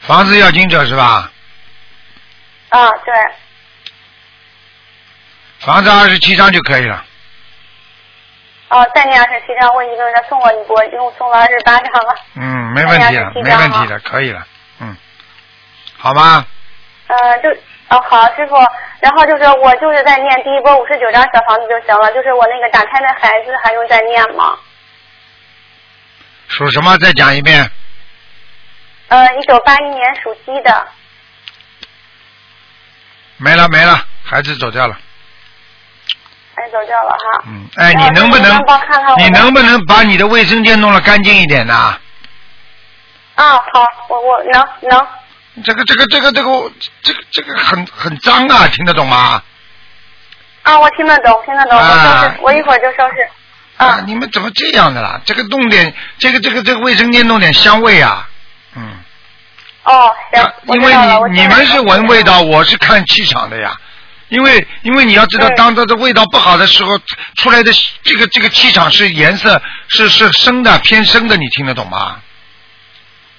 [0.00, 1.30] 房子要经者是吧？
[2.70, 3.14] 啊，对。
[5.60, 7.04] 房子二十七张就可以了。
[8.70, 12.14] 哦，再念二十七张，我一个人再送我一波，一共送了二十八张了。
[12.34, 14.44] 嗯，没问题了，没问题的，可以了，
[14.80, 14.96] 嗯，
[15.96, 16.44] 好吗？
[17.06, 17.50] 呃，就
[17.90, 18.56] 哦好，师傅，
[19.00, 24.58] 然后就是我就是在念第一波五十九张小房子就行了，就是我那个打胎的孩子还用再念吗？
[26.48, 26.96] 属什么？
[26.98, 27.70] 再讲一遍。
[29.08, 30.88] 呃，一九八一年属鸡的。
[33.36, 34.96] 没了没了，孩子走掉了。
[36.64, 37.44] 哎，走掉了哈。
[37.46, 41.74] 嗯，哎，你能不能帮看看我你能不能把你的卫生间弄得干净一点呢？
[43.34, 45.06] 啊，好，我我能能。
[45.62, 46.72] 这个这个这个这个
[47.02, 49.42] 这个这个很很脏啊，听得懂吗？
[50.62, 53.28] 啊，我听得懂，听得懂，我收啊拾，我一会儿就收拾。
[53.76, 55.20] 啊，你们怎么这样的啦？
[55.26, 58.26] 这个弄点，这个这个这个卫生间弄点香味啊，
[58.74, 58.96] 嗯。
[59.82, 63.76] 哦，行，我因为你你们是闻味道，我是看气场的呀。
[64.34, 66.98] 因为因为你要知道，当它的味道不好的时候，
[67.36, 67.70] 出来的
[68.02, 72.20] 这个这个气场是颜色是是深的偏深的，你听得懂吗？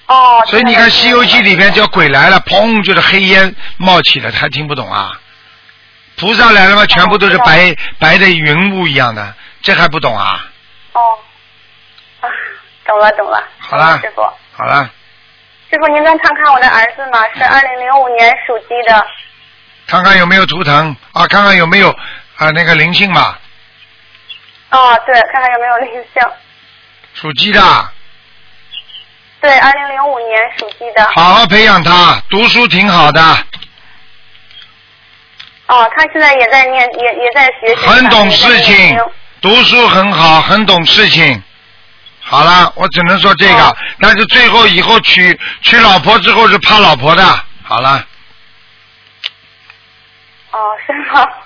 [0.06, 0.42] 哦。
[0.46, 5.20] 所以你看《西游记》里边叫鬼来了，砰就是黑烟冒起了，还听不懂啊？
[6.16, 10.46] 菩萨来了嘛，全部都是白白的云雾一样的，这还不懂啊？
[10.94, 11.00] 哦。
[12.20, 12.28] 啊，
[12.86, 13.44] 懂了懂了。
[13.58, 14.22] 好了师傅，
[14.56, 14.90] 好了，
[15.70, 17.22] 师傅您能看看我的儿子吗？
[17.36, 19.06] 是二零零五年属鸡的。
[19.86, 21.90] 看看有没有图腾啊，看看有没有
[22.36, 23.36] 啊那个灵性嘛，
[24.70, 26.22] 哦，对，看看有没有灵性。
[27.14, 27.60] 属鸡的。
[29.40, 31.08] 对，二零零五年属鸡的。
[31.14, 33.22] 好好培养他，读书挺好的，
[35.66, 37.86] 哦，他现在也在念，也也在学习。
[37.86, 38.98] 很懂事情，
[39.40, 41.40] 读书很好，很懂事情。
[42.20, 47.22] 好了，我只能说这个，哦但是最后以后娶娶老婆之后是怕老婆的。
[47.62, 48.04] 好了，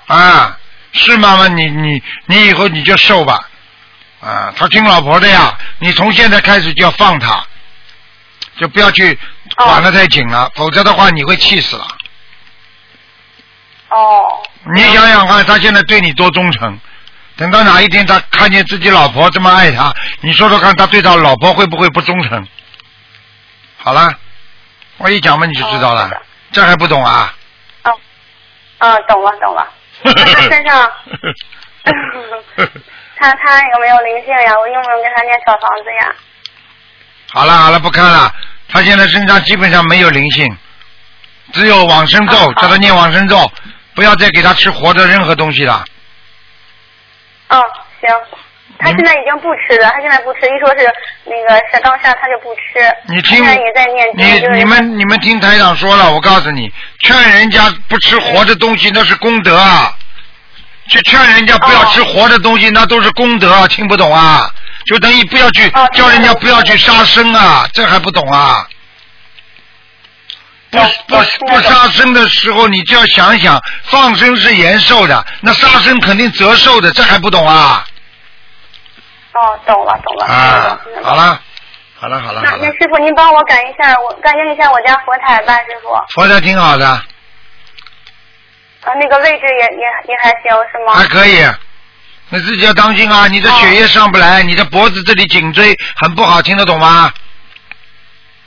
[0.06, 0.58] 啊，
[0.92, 3.48] 是妈妈，你你你以后你就瘦吧，
[4.20, 7.42] 啊，他听老婆的呀，你从现在开始就要放他，
[8.58, 9.18] 就不要去
[9.56, 11.86] 管得太紧了，否则的话你会气死了。
[13.88, 14.28] 哦。
[14.74, 16.78] 你想想看，他现在对你多忠诚，
[17.36, 22.46] 等到哪一天他看见自己老婆这么爱他，你说说看，他对他老婆会不会不忠诚？
[23.78, 24.12] 好了，
[24.98, 26.16] 我一讲嘛你就知道了，哦
[26.52, 27.32] 这还不懂啊？
[28.80, 29.66] 哦，嗯，懂了懂了。
[30.02, 30.90] 那 他身上，
[33.16, 34.58] 他他有没有灵性呀？
[34.58, 36.14] 我用不用给他念小房子呀？
[37.32, 38.32] 好了好了，不看了，
[38.68, 40.56] 他现在身上基本上没有灵性，
[41.52, 43.50] 只有往生咒，叫他念往生咒，
[43.94, 45.84] 不要再给他吃活的任何东西了。
[47.48, 47.60] 嗯，
[48.00, 48.16] 行。
[48.82, 50.90] 他现在已经不吃了，他现在不吃，一说是
[51.24, 52.90] 那个下刚下他就不吃。
[53.08, 59.94] 你听现在也在念经，你你们你们听台长说了，我告诉你，劝人家不吃活的东西那是功德啊，
[60.88, 64.50] 去劝人家不要吃活的东西那都是功德啊，听不懂啊？
[64.86, 68.66] 就等于不要去哦叫人家不要去杀生啊，这还不懂啊？
[70.70, 77.84] 不不哦不杀生的时候，你就要想想，放生是延寿的，那杀生肯定折寿的，这还不懂啊？
[79.32, 80.26] 哦，懂了懂了。
[80.26, 81.14] 啊好。
[81.14, 81.40] 了，
[82.00, 85.90] 好了，好了，那，那师傅您帮我感应一下，我感应一下我家佛台吧，师傅。
[86.14, 87.04] 佛台挺好的，啊，
[88.98, 90.94] 那个位置也也也还行是吗？
[90.94, 91.46] 还可以。
[92.32, 93.26] 你自己要当心啊！
[93.26, 97.12] 你的血液上不来，你的脖子这里颈椎很不好，听得懂吗？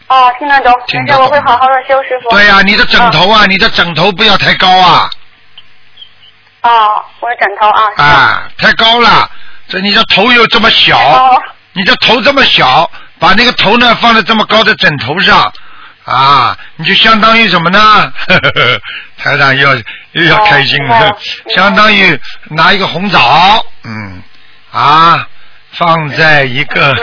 [0.08, 2.30] 哦，听得懂，没事，听得懂我会好好的修，师傅。
[2.30, 5.10] 对呀、你的枕头啊，你的枕头不要太高啊，
[6.62, 7.84] 哦，我的枕头啊。
[7.98, 9.30] 行啊，太高了，
[9.68, 12.90] 这你的头又这么小，哦，你的头这么小，
[13.24, 15.50] 把那个头呢放在这么高的枕头上，
[16.04, 18.14] 啊，你就相当于什么呢？
[19.18, 19.82] 台长又要
[20.12, 21.18] 又要开心了，
[21.56, 24.22] 相当于拿一个红枣，嗯，
[24.74, 25.26] 啊。
[25.78, 26.94] 放在一个，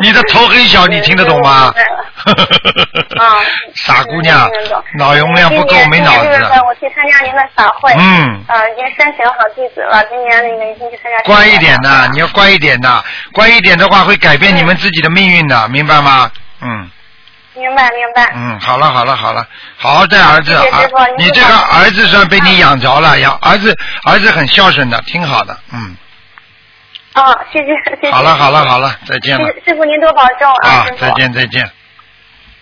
[0.00, 1.72] 你的头很小，你听得懂吗？
[3.18, 3.38] 啊
[3.74, 4.48] 傻姑娘
[4.98, 7.92] 脑容量不够，没脑子今年我去参加您的法会。
[7.98, 11.18] 嗯啊，已经申请好地址了，今年那个已经去参加。
[11.24, 16.30] 乖一点的，你要乖一点的，乖一点的话会改变你们自己的命运的，明白吗？
[16.62, 16.90] 嗯
[17.56, 18.32] 明白明白。
[18.34, 21.16] 嗯，好了好了好了，好好带儿子啊谢谢师傅！
[21.16, 25.96] 您你这个儿子算被你养着了，养儿子儿子很孝顺的，挺好的，嗯。
[27.14, 28.12] 啊，谢谢谢谢。
[28.12, 31.06] 好了好了好了，再见了师师傅您多保重啊，师，傅。
[31.06, 31.10] 啊再。
[31.12, 31.70] 见再见。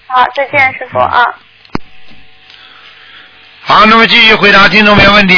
[0.07, 1.25] 好，再见，师傅啊。
[3.63, 5.35] 好，那么继续回答听众朋友问题。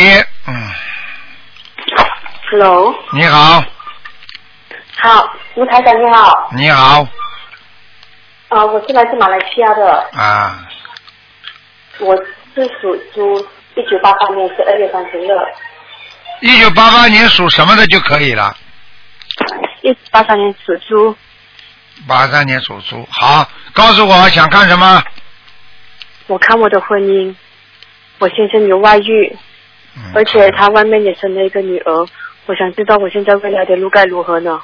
[0.48, 0.70] 嗯
[2.50, 3.64] ，Hello，你好，
[4.98, 7.06] 好，卢台长你好，你好
[8.56, 10.66] 啊、我是来自马来西亚的，啊，
[11.98, 12.16] 我
[12.54, 13.38] 是属猪，
[13.74, 15.28] 一九八八年十二月三十日，
[16.40, 18.56] 一九八八年属什么的就可以了。
[19.82, 21.14] 一九八三年属猪，
[22.08, 25.04] 八三年属猪，好，告诉我想看什么？
[26.26, 27.34] 我看我的婚姻，
[28.18, 29.36] 我先生有外遇，
[29.98, 32.06] 嗯而且他外面也生了一个女儿，
[32.46, 34.58] 我想知道我现在未来的路该如何呢？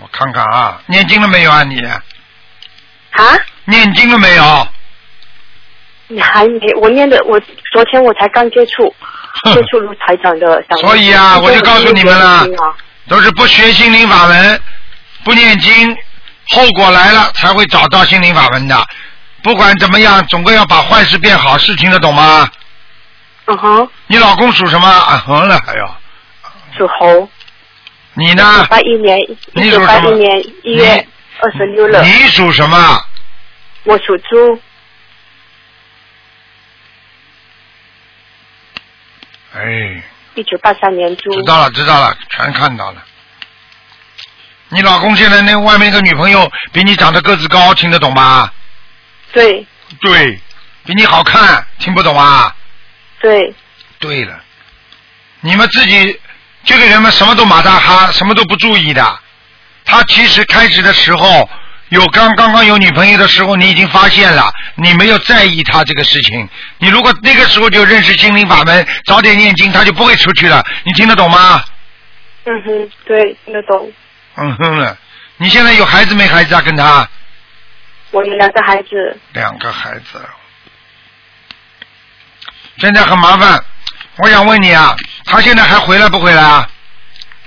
[0.00, 1.82] 我看看啊，念经了没有啊你？
[3.10, 3.36] 啊？
[3.64, 4.68] 念经了没有？
[6.08, 6.72] 你还没？
[6.80, 7.38] 我念的，我
[7.72, 8.94] 昨天我才刚接触
[9.52, 12.46] 接触卢台长的，所以啊我就告诉你们了啊
[13.08, 14.60] 都是不学心灵法门，
[15.24, 15.96] 不念经，
[16.50, 18.86] 后果来了才会找到心灵法门的。
[19.42, 22.48] 不管怎么样，总归要把坏事变好，事听得懂吗？
[23.46, 24.88] 嗯哼，你老公属什么？
[24.88, 25.96] 啊哼了还要。
[26.76, 27.28] 属猴。
[28.14, 28.66] 你呢？
[28.68, 29.18] 八一年，
[29.54, 31.06] 一九八一年一月
[31.40, 32.02] 二十六了。
[32.02, 33.04] 你属什么？
[33.84, 34.60] 我属猪，
[39.54, 40.02] 哎，
[40.34, 41.30] 一九八三年猪。
[41.30, 43.02] 知道了，知道了，全看到了。
[44.68, 48.52] 你老公现在那外面那个女朋友比你长得个子高，听得懂吗？
[49.32, 49.66] 对
[50.00, 50.38] 对，
[50.84, 52.54] 比你好看，听不懂啊？
[53.20, 53.54] 对，
[53.98, 54.38] 对了，
[55.40, 56.20] 你们自己
[56.64, 59.20] 这个人们，什么都马大哈，什么都不注意的。
[59.88, 61.48] 他其实开始的时候
[61.88, 66.46] 有刚刚刚有女朋友的时候，你已经发现了，你没有在意他这个事情。
[66.76, 70.62] 你如果那个时候就认识心灵法门，早点念经，他就不会出去了。
[70.84, 71.64] 你听得懂吗？
[72.44, 73.90] 嗯哼，对，听得懂。
[74.36, 74.96] 嗯哼了，
[75.38, 76.60] 你现在有孩子没孩子啊？
[76.60, 77.08] 跟他
[78.10, 80.20] 我有两个孩子，两个孩子，
[82.78, 83.58] 现在很麻烦。
[84.18, 86.68] 我想问你啊，他现在还回来不回来啊？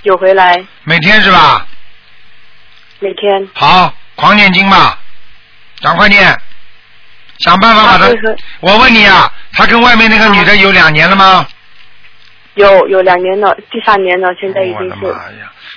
[0.02, 1.64] 有回来，每天是吧？
[3.02, 3.48] 每天。
[3.54, 4.98] 好，狂念经吧，
[5.82, 6.34] 赶快念，
[7.38, 8.06] 想办法把他。
[8.60, 11.46] 我问你啊，他跟外面那个女的有两年了吗？
[12.54, 15.16] 有有两年了，第三年了，现在已经是。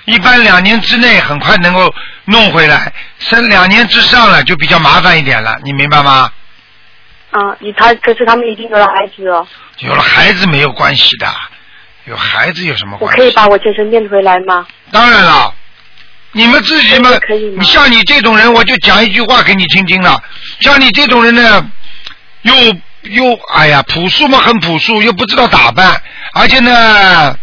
[0.04, 1.92] 一般两年之内很快能够
[2.26, 6.30] 弄回来，生两年之上了就比较麻烦一点了，你明白吗？
[7.32, 9.44] 啊，你他可是他们已经有了孩子了，
[9.78, 11.26] 有了孩子没有关系的，
[12.04, 13.22] 有孩子有什么我关系？
[13.22, 14.66] 可以把我先生念回来吗？
[14.92, 15.52] 当然了，
[16.36, 17.08] 你们自己嘛，
[17.58, 20.22] 你像你这种人，我就讲一句话给你听听了。
[20.60, 21.66] 像你这种人呢，
[22.42, 22.54] 又
[23.04, 25.98] 又哎呀，朴素嘛，很朴素，又不知道打扮，
[26.34, 27.34] 而且呢，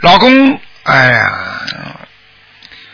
[0.00, 1.60] 老公，哎呀，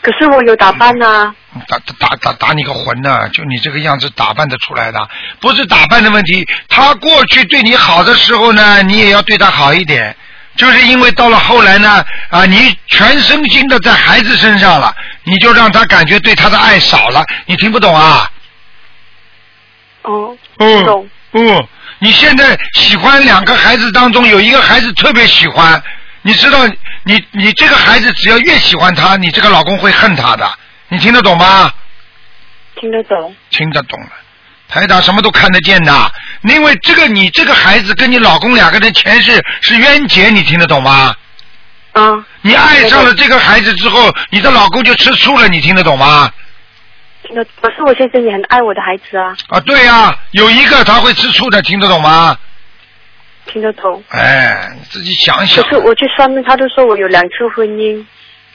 [0.03, 1.33] 可是我有打扮呐、
[1.69, 6.45] 打打打打打你个魂呐、就你这个样子打扮得出来的，不是打扮的问题。
[6.69, 10.17] 他过去对你好的时候呢，你也要对他好一点。
[10.57, 17.23] 就是因为到了后来呢，啊，你全身心的在孩子身上了，你就让他感觉对他的爱少了。
[17.47, 18.31] 你听不懂啊？
[20.03, 25.83] 哦，嗯，嗯，你现在喜欢两个孩子当中有一个孩子特别喜欢，
[26.23, 26.67] 你知道，
[27.05, 30.49] 你你这个孩子只要越喜欢他，你这个老公会恨他的。
[30.89, 31.73] 你听得懂吗？
[32.81, 33.35] 听得懂。
[33.51, 34.11] 听得懂了，
[34.69, 36.13] 台长什么都看得见的。
[36.43, 41.15] 因为这个你这个孩子跟你老公两个人前世是冤结，你听得懂吗？
[41.93, 42.25] 啊。
[42.43, 46.31] 你爱上了这个孩子之后，你的老公就吃醋了，你听得懂吗？
[47.25, 52.39] 听得，可是我先生也很爱我的孩子啊，啊，对呀、有一个他会吃醋的，听得懂吗？
[53.47, 54.03] 听得懂。
[54.11, 55.71] 哎，你自己想想可。
[55.71, 58.05] 是我去算命，他都说我有两次婚姻，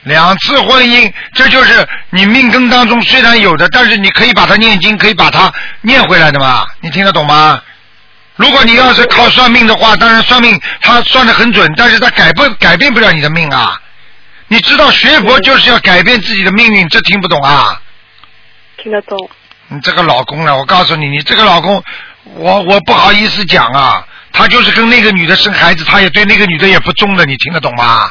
[0.04, 6.66] 两次婚姻，这就是你命根当中虽然有的，但是你可以把它念经，可以把它念回来的嘛。
[6.80, 7.62] 你听得懂吗？
[8.36, 13.80] 如果你要是靠算命的话，当然算命他算的很准，但是他改不改变不了你的命啊。
[14.48, 17.80] 你知道学佛就是要改变自己的命运，这听不懂啊？
[18.78, 19.16] 听得懂。
[19.68, 20.56] 你这个老公呢？
[20.56, 21.82] 我告诉你，你这个老公，
[22.34, 28.10] 我我不好意思讲啊，他就是跟那个女的生孩子，他也对那个女的也不忠的，你听得懂吗？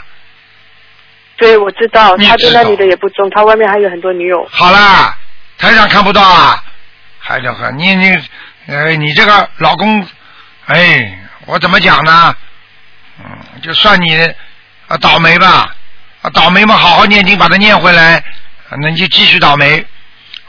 [1.41, 4.47] 对，我知道，他对那女的也不忠，他外面还有很多女友。
[4.51, 5.17] 好啦，
[5.57, 6.63] 台长看不到啊，
[7.23, 8.15] 台长看你你，
[8.67, 10.07] 哎，你这个老公，
[10.67, 12.35] 哎，我怎么讲呢？
[13.23, 14.15] 嗯，就算你
[14.87, 15.75] 啊倒霉吧，
[16.21, 18.17] 啊倒霉嘛，好好念经把他念回来，
[18.69, 19.83] 啊那你就继续倒霉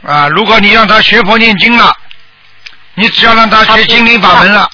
[0.05, 0.27] 啊。
[0.29, 1.91] 如果你让他学佛念经了，
[2.93, 4.69] 你只要让他学心灵法门了，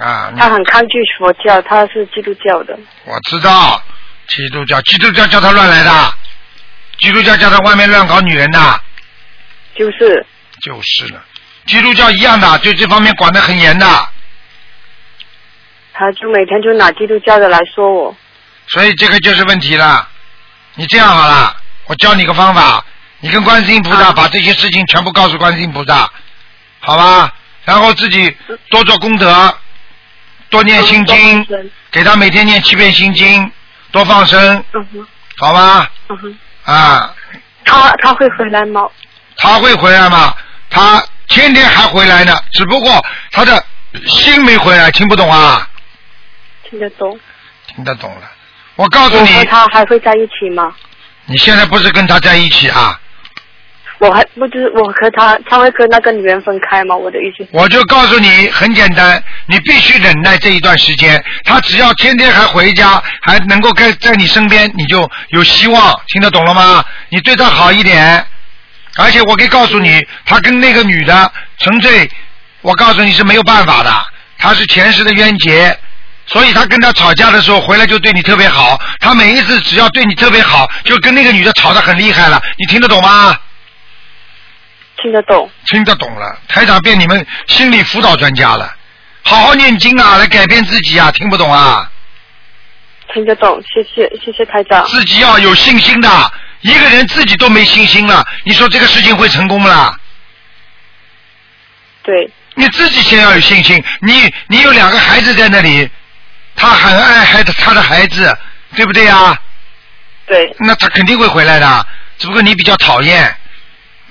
[0.00, 2.76] 啊，他很抗拒佛教，他是基督教的。
[3.04, 3.80] 我知道，
[4.28, 6.14] 基督教，基督教叫他乱来的，
[6.98, 8.80] 基督教叫他外面乱搞女人的。
[9.76, 10.26] 就是。
[10.62, 11.24] 就是了，
[11.66, 13.86] 基督教一样的，对这方面管得很严的，
[15.92, 18.16] 他就每天就拿基督教的来说我。
[18.68, 20.08] 所以这个就是问题了。
[20.74, 22.84] 你这样好了，我教你个方法，
[23.20, 26.10] 你跟观世音菩萨把这些事情全部告诉观世音菩萨，
[26.80, 27.34] 好吧？
[27.64, 28.36] 然后自己
[28.70, 29.58] 多做功德，
[30.48, 31.46] 多念心经，
[31.90, 33.50] 给他每天念七遍心经，
[33.92, 35.06] 多放生，嗯哼，
[35.38, 35.88] 好吧？
[36.08, 36.38] 嗯哼。
[36.64, 37.14] 啊，
[37.64, 38.82] 他他会回来吗？
[39.36, 40.34] 他会回来吗？
[40.70, 43.64] 他天天还回来呢，只不过他的
[44.06, 45.68] 心没回来，听不懂啊？
[46.68, 47.18] 听得懂。
[47.68, 48.22] 听得懂了。
[48.76, 50.74] 我告诉我和你，他还会在一起吗？
[51.26, 52.98] 你现在不是跟他在一起啊？
[54.02, 56.96] 我还不知我和他，他会跟那个女人分开吗？
[56.96, 57.46] 我的意思。
[57.52, 61.22] 我就告诉你，很简单，你必须忍耐这一段时间。
[61.44, 65.94] 他只要天天还回家，还能够在在你身边，你就有希望。
[66.08, 66.84] 听得懂了吗？
[67.10, 68.26] 你对他好一点，
[68.96, 72.10] 而且我可以告诉你，他跟那个女的纯粹，
[72.62, 75.78] 我告诉你是没有办法的，他是前世的冤结，
[76.26, 83.38] 所以他跟他吵架的时候回来就对你特别好，他每一次只要对你特别好，就跟那个女的吵得很厉害了，你听得懂吗？
[85.02, 85.50] 听得懂。
[85.66, 88.72] 听得懂了，台长变你们心理辅导专家了，
[89.24, 91.90] 好好念经啊，来改变自己啊，听不懂啊？
[93.12, 94.86] 听得懂，谢谢谢谢台长。
[94.86, 99.98] 自己要有信心的，一个人自己都没信心了，你说这个事情会成功不啦？
[102.04, 103.82] 对，你自己先要有信心。
[104.00, 105.90] 你你有两个孩子在那里，
[106.54, 108.36] 他很爱孩子，他的孩子，
[108.76, 109.36] 对不对啊？
[110.26, 111.86] 对，那他肯定会回来的，
[112.18, 113.36] 只不过你比较讨厌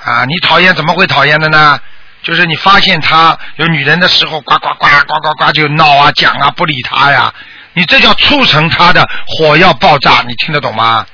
[0.03, 1.79] 啊，你讨厌怎么会讨厌的呢？
[2.23, 7.33] 就是你发现他有女人的时候，呱呱呱呱呱呱就闹啊讲啊不理他呀，
[7.73, 11.05] 你这叫促成他的火药爆炸，你听得懂吗？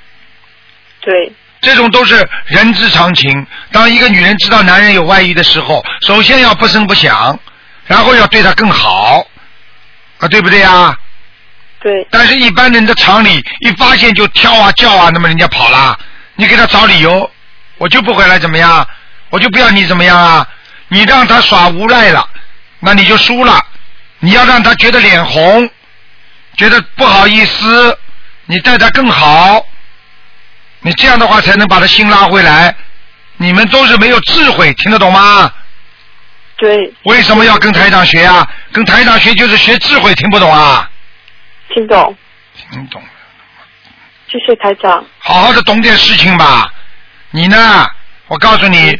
[1.00, 1.32] 对，
[1.62, 3.48] 这种都是人之常情。
[3.72, 7.40] 当一个女人知道男人有外遇的时候，首先要不声不响，
[7.86, 9.26] 然后要对他更好，
[10.20, 10.98] 啊，对不对呀？
[11.80, 15.98] 对，但是，一般人的常理，一发现就跳啊叫啊，那么人家跑了，
[16.36, 17.32] 你给他找理由，
[17.78, 18.88] 我就不回来怎么样？
[19.30, 20.48] 我就不要你怎么样啊？
[20.88, 22.26] 你让他耍无赖了，
[22.80, 23.60] 那你就输了。
[24.20, 25.70] 你要让他觉得脸红，
[26.56, 28.00] 觉得不好意思，
[28.46, 29.66] 你待他更好，
[30.80, 32.74] 你这样的话才能把他心拉回来。
[33.36, 35.52] 你们都是没有智慧，听得懂吗？
[36.56, 38.50] 对，为什么要跟台长学啊？
[38.72, 40.90] 跟台长学就是学智慧，听不懂啊？
[41.76, 42.18] 听懂，
[42.72, 43.08] 听懂了。
[44.32, 45.06] 谢谢台长。
[45.20, 46.74] 好好的懂点事情吧。
[47.32, 47.90] 你呢？
[48.28, 48.94] 我告诉你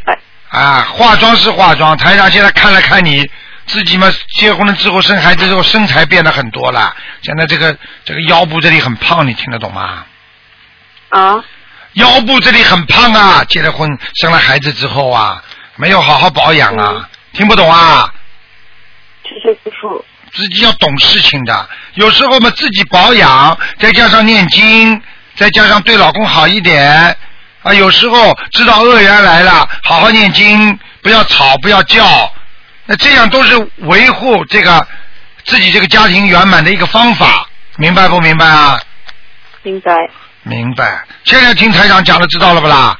[0.48, 3.28] 啊，化妆是化妆，台长现在看了看你
[3.66, 7.76] 自己嘛，结婚了之后生孩子之后身材变得很多了，现在这个
[8.06, 10.06] 这个腰部这里很胖，你听得懂吗？
[11.10, 11.44] 啊，
[11.92, 15.42] 腰部这里很胖啊，结了婚生了孩子之后啊，
[15.76, 18.10] 没有好好保养啊，听不懂啊？
[19.24, 20.02] 谢谢师傅。
[20.32, 25.02] 自己要懂事情的，有时候嘛自己保养，再加上念经，
[25.34, 27.14] 再加上对老公好一点
[27.62, 32.32] 啊，有时候知道恶缘来了，好好念经，不要吵，不要叫，
[32.86, 34.86] 那这样都是维护这个
[35.44, 37.46] 自己这个家庭圆满的一个方法，
[37.76, 38.80] 明白不明白啊？
[39.62, 39.92] 明白。
[40.44, 41.04] 明白。
[41.24, 42.98] 现在听台长讲的知道了不啦？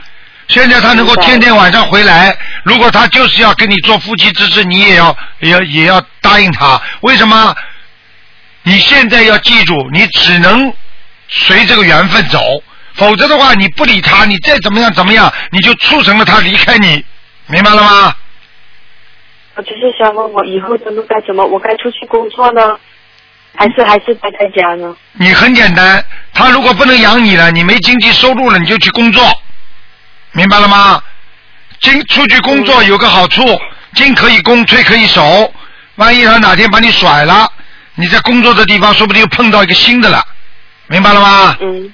[0.49, 6.81] 现在他能够天天晚上回来，如果他就是要跟你做夫妻之事，你也要也要也要答应他。
[7.03, 7.55] 为什么？
[8.65, 10.71] 你现在要记住，你只能
[11.29, 12.43] 随这个缘分走，
[12.99, 17.03] 否则的话，你不理他，你再怎么样怎么样，你就促成了他离开你，
[17.47, 18.15] 明白了吗？
[19.55, 21.45] 我只是想问我以后的路该怎么？
[21.47, 22.79] 我该出去工作呢，
[23.55, 24.95] 还是还是待在家呢？
[25.13, 29.25] 你很简单，他如果不能养你了，你没经济收入了，你就去工作，
[30.33, 31.03] 明白了吗？
[31.81, 33.43] 经出去工作有个好处，
[33.95, 35.53] 进可以攻，退可以守。
[35.95, 37.49] 万一他哪天把你甩了，
[37.95, 40.25] 你在工作的地方说不定又碰到一个新的了，
[40.87, 41.57] 明白了吗？
[41.61, 41.91] 嗯，对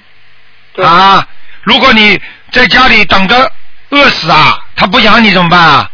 [0.83, 1.27] 啊，
[1.63, 2.19] 如果你
[2.51, 3.51] 在家里等着
[3.89, 5.91] 饿死啊，他不养你怎么办啊？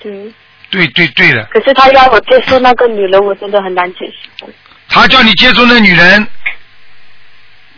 [0.00, 0.32] 对。
[0.68, 4.00] 对对对的，可是他要我接受那个女人，我真的很难接
[4.38, 4.50] 受。
[4.88, 6.26] 他叫你接受那女人，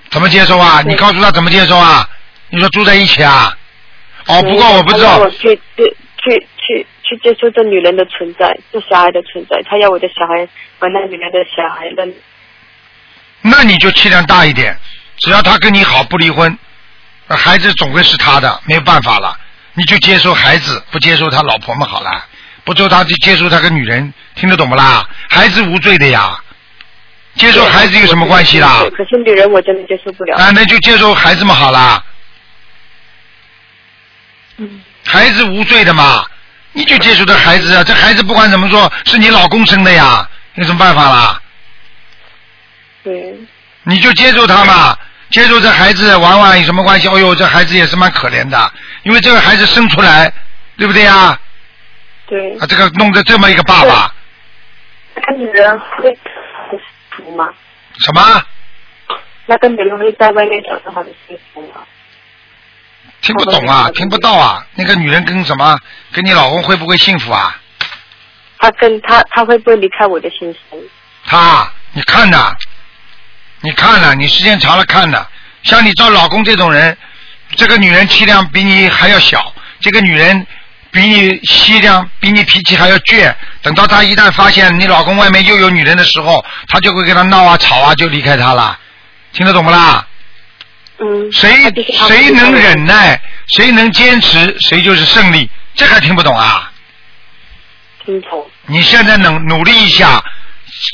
[0.09, 0.83] 怎么接受啊？
[0.87, 2.09] 你告诉他怎么接受啊？
[2.49, 3.55] 你说住在一起啊？
[4.27, 9.63] 哦，不过我不知道我，去去去去去接受这女人的存在，这小孩的存在。
[9.69, 12.15] 他要我的小孩把那女人的小孩扔。
[13.43, 14.75] 那你就气量大一点，
[15.19, 16.57] 只要他跟你好不离婚，
[17.27, 19.39] 那孩子总归是他的，没有办法了，
[19.75, 22.27] 你就接受孩子，不接受他老婆们好了，
[22.65, 25.09] 不接受他就接受他个女人，听得懂不啦？
[25.29, 26.39] 孩子无罪的呀，
[27.35, 28.83] 接受孩子有什么关系啦？
[28.97, 30.37] 可是女人我真的接受不了。
[30.37, 32.03] 啊，那就接受孩子们好啦，
[34.59, 36.25] 嗯，孩子无罪的嘛，
[36.73, 41.43] 你就接受这孩子啊，这孩子不管怎么说是你老公生的呀，有什么办法啦？
[43.05, 43.35] 对，
[43.85, 44.99] 你就接受他嘛，
[45.31, 47.09] 接受这孩子玩玩有什么关系？
[47.09, 48.73] 哦呦，这孩子也是蛮可怜的，
[49.03, 50.33] 因为这个孩子生出来，
[50.77, 51.39] 对不对呀？
[52.27, 52.57] 对。
[52.59, 54.15] 啊，这个弄得这么一个爸爸，
[55.15, 56.17] 那个女人会
[56.71, 57.49] 很幸福吗？
[57.99, 58.43] 什么？
[59.47, 61.81] 那个女人会在外面找到她的幸福吗？
[63.21, 64.65] 听不懂啊，听不到啊。
[64.75, 65.79] 那个女人跟什么？
[66.13, 67.61] 跟你老公会不会幸福啊？
[68.59, 70.81] 她跟她，她会不会离开我的心声？
[71.27, 72.55] 他，你看呐，
[73.61, 75.29] 你看了，你时间长了看了，
[75.63, 76.97] 像你找老公这种人，
[77.57, 80.47] 这个女人气量比你还要小，这个女人
[80.91, 83.35] 比你气量比你脾气还要倔。
[83.63, 88.79] 等到她一旦发现你老公外面又有女人的时候，她就会跟他闹啊吵啊，就离开他了。
[89.33, 90.07] 听得懂不啦？
[90.99, 91.51] 嗯，嗯，谁
[92.07, 93.21] 谁能忍耐，
[93.57, 95.51] 谁能坚持，谁就是胜利。
[95.75, 96.73] 这还听不懂啊？
[98.05, 98.51] 听懂？
[98.67, 100.23] 你现在能努力一下，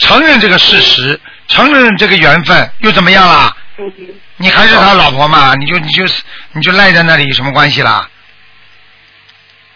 [0.00, 3.56] 承认这个事实，承认这个缘分，又怎么样啦？
[3.78, 3.92] 嗯
[4.36, 5.54] 你还是他老婆嘛？
[5.54, 6.04] 你就你就
[6.52, 8.08] 你就赖在那里有什么关系啦？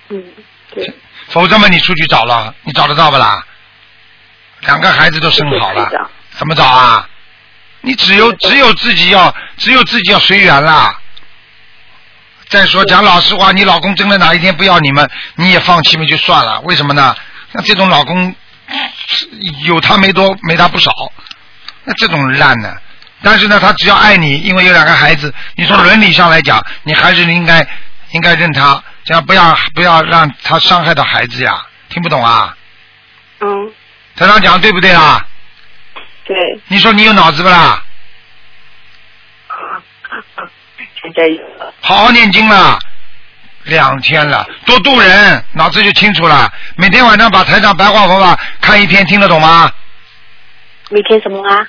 [0.09, 0.21] 嗯，
[0.75, 0.93] 对，
[1.29, 3.41] 否则嘛，你出去找了，你找得到不啦？
[4.63, 7.09] 两个孩子都生好了怎么找啊？
[7.83, 10.99] 你只有只有自己要，只有自己要随缘啦。
[12.49, 16.61] 再说讲老实话，你老公真的哪一天不要你们，你也放弃嘛就算了。
[16.63, 17.15] 为什么呢？
[17.53, 18.35] 那这种老公
[19.63, 20.91] 有他没多，没他不少。
[21.89, 22.77] 那这种烂呢？
[23.23, 27.67] 但是呢，他只要爱你，因为有两个孩子，你从伦理上来讲，你还是应该
[28.11, 31.67] 应该认他，这样不要不要让他伤害到孩子呀。
[31.89, 32.55] 听不懂啊？
[33.41, 33.73] 嗯，
[34.15, 35.27] 台长讲对不对啊？
[36.25, 36.37] 对，
[36.67, 37.83] 你说你有脑子不啦？
[41.01, 42.79] 现在有了，好好念经了，
[43.65, 46.53] 两天了，多度人，脑子就清楚了。
[46.77, 49.73] 每天晚上把台长白话佛法看一篇，听得懂吗？
[50.91, 51.67] 每天什么啊？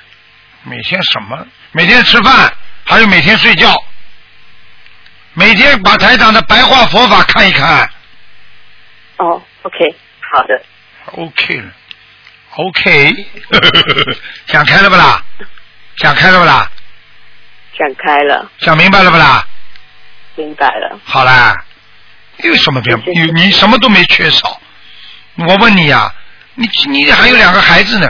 [0.64, 1.46] 每天什么？
[1.72, 2.52] 每天吃饭，
[2.86, 3.74] 还有每天睡觉。
[5.34, 7.90] 每天把台长的白话佛法看一看
[9.18, 10.62] 哦，OK，好的
[11.14, 11.72] ，，OK 了
[12.56, 13.14] ，OK，
[14.48, 15.24] 想开了不啦？
[15.98, 16.70] 想开了不啦？
[17.78, 19.48] 想开了，想明白了不啦？
[20.36, 21.56] 明白了，好啦，
[22.44, 23.00] 有什么变？
[23.06, 24.60] 你你什么都没缺少。
[25.36, 26.14] 我问你呀、
[26.56, 28.08] 你你还有两个孩子呢，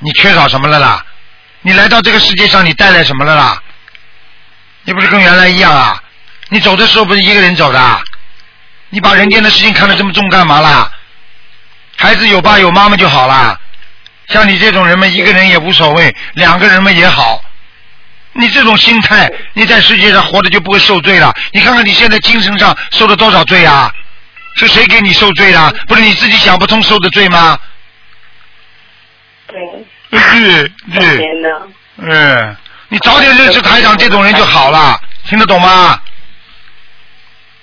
[0.00, 1.06] 你缺少什么了啦？
[1.66, 3.60] 你来到这个世界上，你带来什么了啦？
[4.84, 6.00] 你不是跟原来一样啊？
[6.48, 8.00] 你走的时候不是一个人走的？
[8.90, 10.88] 你把人间的事情看得这么重干嘛啦？
[11.96, 13.58] 孩子有爸有妈妈就好啦。
[14.28, 17.42] 像你这种人们，一个人也无所谓，两个人嘛也好。
[18.34, 21.34] 你这种心态，你在世界上活着就不会受罪了。
[21.50, 23.92] 你看看你现在精神上受了多少罪啊？
[24.54, 25.74] 是谁给你受罪的？
[25.88, 27.58] 不是你自己想不通受的罪吗？
[29.48, 29.58] 对，
[30.18, 31.26] 对可对，
[31.98, 32.56] 嗯，
[32.88, 36.00] 你早点认识台长这种人就好了，听得懂吗？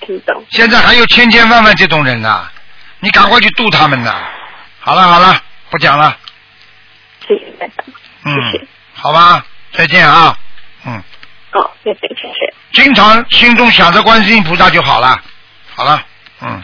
[0.02, 2.50] 听懂，现在还有千千万万这种人呢，
[3.00, 4.14] 你赶快去度他们呢。
[4.80, 6.18] 好了好了，不讲了，
[7.26, 7.86] 谢谢台长，
[8.26, 10.38] 嗯好吧，再见啊，
[10.86, 11.02] 嗯，
[11.54, 15.22] 哦，谢谢谢谢，经常心中想着观世音菩萨就好了，
[15.74, 16.04] 好了，
[16.42, 16.62] 嗯，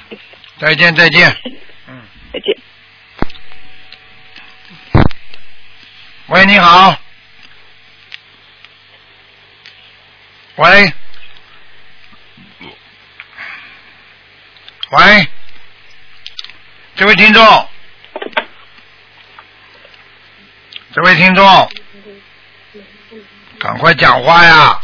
[0.60, 1.34] 再见再见，
[6.30, 6.96] 喂，你好。
[10.58, 10.94] 喂。
[14.92, 15.28] 喂。
[16.96, 17.70] 这位听众。
[20.94, 21.70] 这位听众。
[23.60, 24.80] 赶快讲话呀！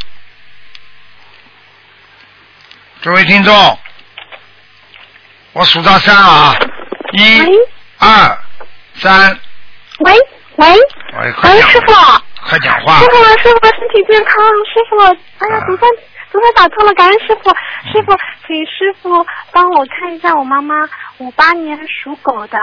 [3.02, 3.78] 这位听众，
[5.52, 6.56] 我数到三啊，
[7.12, 7.46] 一、喂
[7.98, 8.44] 二、
[8.96, 9.40] 三，
[10.00, 10.12] 喂
[10.56, 11.92] 喂喂，快喂，师傅，
[12.48, 13.04] 快讲话师！
[13.10, 14.98] 傅，师傅身体健康，师傅，
[15.44, 15.90] 哎呀啊，总算
[16.32, 17.50] 总算打通了，感恩师傅，
[17.92, 20.88] 师傅，请师傅帮我看一下我妈妈，
[21.18, 22.58] 五八年属狗的，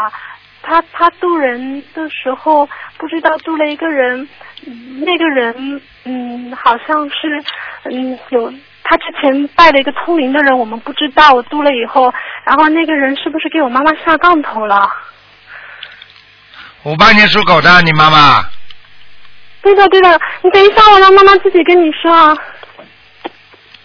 [0.63, 2.67] 她她渡人的时候
[2.97, 4.27] 不知道渡了一个人，
[4.65, 7.43] 嗯那个人嗯好像是
[7.85, 8.53] 嗯有。
[8.85, 11.31] 他之前拜了一个通灵的人，我们不知道。
[11.31, 12.13] 我渡了以后，
[12.43, 14.91] 然后那个人是不是给我妈妈下杠头了？
[16.84, 18.43] 五八年属狗的，你妈妈。
[19.61, 22.36] 对的，对的，你等一下，我让妈妈自己跟你说啊。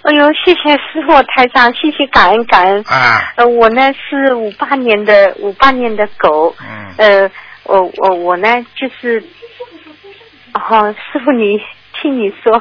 [0.02, 2.82] 哎呦，谢谢师傅台长，谢谢感恩感恩。
[2.88, 7.30] 啊，呃，我呢是五八年的五八年的狗，嗯，呃，
[7.64, 9.22] 我我我呢就是，
[10.54, 11.60] 哦，师傅你
[12.00, 12.60] 听你说，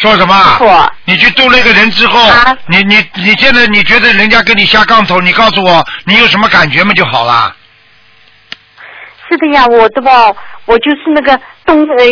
[0.00, 0.92] 说什么？
[1.04, 2.56] 你去渡那个人之后，啊？
[2.68, 7.56] 你你你现在你觉得人家跟你下杠头，你告诉我你有什么感觉嘛就好了。
[9.34, 10.32] 是的呀，我的吧，
[10.64, 12.04] 我就是那个东呃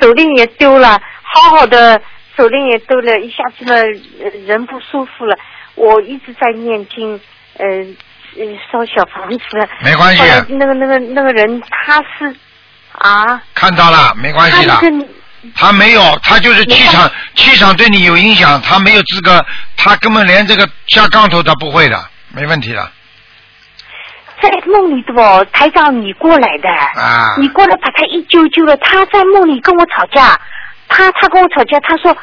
[0.00, 2.00] 手链也丢了，好好的
[2.34, 3.74] 手链也丢了，一下子呢
[4.22, 5.36] 呃人不舒服了，
[5.74, 7.20] 我一直在念经，
[7.58, 7.66] 呃
[8.38, 12.34] 呃烧小房子，没关系后来那个那个那个人他是
[12.92, 14.80] 啊，看到了，没关系的。
[15.54, 19.44] 他没有，他就是气场，气场对你有影响，他没有资格，
[19.76, 22.02] 他根本连这个下杠头他不会的，
[22.32, 22.90] 没问题的。
[24.42, 27.34] 在梦里的哦，台长你过来的，啊。
[27.38, 30.40] 你过来把他一揪揪了，他在梦里跟我吵架，
[30.88, 32.16] 他他跟我吵架，他说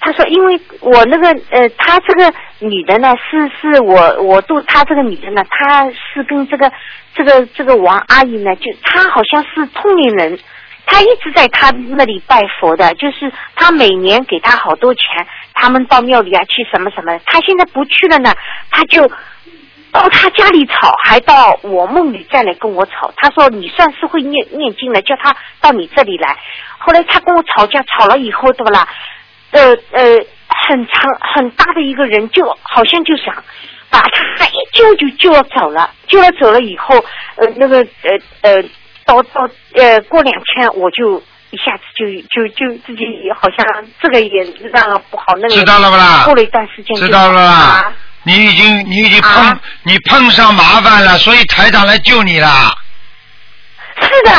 [0.00, 6.70] 他说因为我那个呃，他这个女的呢是是我我度他这个女的呢，她是跟这个
[7.14, 10.38] 这个这个王阿姨呢，就她好像是通灵人，
[10.86, 15.04] 她一直在他那里拜佛的，就是他每年给他好多钱，
[15.54, 18.32] 他们到庙里啊去什么什么，他现在不去了呢，
[18.70, 19.08] 他就
[19.92, 23.12] 到他家里吵，还到我梦里再来跟我吵。
[23.16, 26.36] 他说你算是会念念经了，叫他到你这里来。
[26.78, 28.88] 后来他跟我吵架，吵了以后对不啦？
[29.50, 30.16] 呃呃，
[30.66, 33.34] 很长很大的一个人，就好像就想
[33.90, 36.96] 把他一揪就揪了走了，揪了走了以后，
[37.36, 38.64] 呃那个呃呃。
[39.04, 39.42] 到到
[39.74, 41.20] 呃，过两天我就
[41.50, 46.22] 一下子就就就自己好像这个也让不好，那个知道了不啦？
[46.24, 47.92] 过了一段时间知道了啦。
[48.24, 52.76] 你已经你已经碰你碰上麻烦了，所以台长来救你了。
[54.00, 54.32] 是的，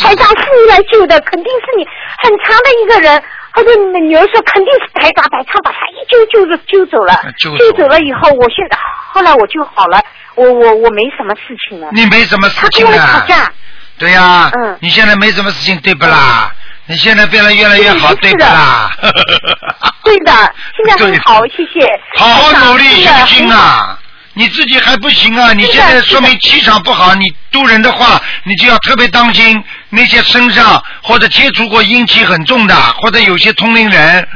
[0.00, 1.86] 台长是你来救的，肯定是你
[2.22, 3.22] 很长的一个人。
[3.52, 8.78] 后头女儿说肯定是台长，台长把他一揪揪着揪走了，救走了以后，我现在
[9.12, 10.02] 后来我就好了，
[10.34, 11.88] 我我我没什么事情了。
[11.92, 12.92] 你没什么事情了。
[12.92, 13.52] 他跟我吵架。
[13.98, 16.52] 对呀，嗯你现在没什么事情，对不啦？
[16.88, 18.88] 你现在变得越来越好，对不啦？
[20.04, 22.00] 对的，现在很好，谢谢。
[22.16, 23.98] 好好努力修心啊！
[24.34, 25.52] 你自己还不行啊！
[25.52, 34.28] 你现在说明气场不好，你渡人的话，你就要特别当心那些身上或者接触过阴气很重的，或者有些通灵人，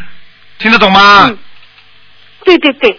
[0.59, 1.27] 听得懂吗？
[1.29, 1.39] 嗯。
[2.43, 2.99] 对对对，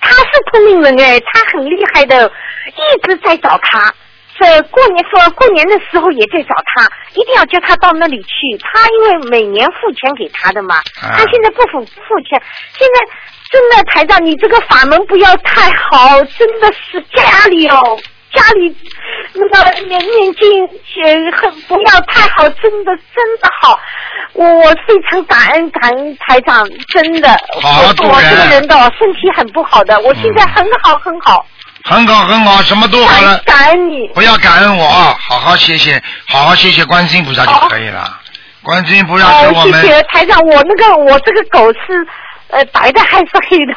[0.00, 3.94] 他是通灵人哎，他很厉害的，一直在找他。
[4.40, 8.34] 在过年说过年的时候也在找他，一定要叫他到那里去。
[8.62, 12.40] 他因为每年付钱给他的嘛，他现在不付付钱。
[12.72, 13.12] 现在
[13.50, 17.98] 真的台长，你这个法门不要太好，真的是家里哦，
[18.32, 18.74] 家里
[19.34, 20.62] 那个念念经
[20.96, 23.78] 也很不要太好，真的真的好。
[24.32, 27.28] 我我非常感恩感恩台长，真的。
[27.60, 31.44] 好我我这个人的身体很不好的，我现在很好很好。
[31.84, 33.38] 很好很好，什么都好了。
[33.38, 34.08] 感恩你。
[34.14, 35.16] 不要感恩我啊！
[35.18, 38.20] 好好谢谢，好好谢谢观世音菩萨就可以了。
[38.62, 39.80] 观世音菩萨给我们。
[39.82, 42.06] 谢谢台长，我那个我这个狗是
[42.48, 43.74] 呃白的还是黑的？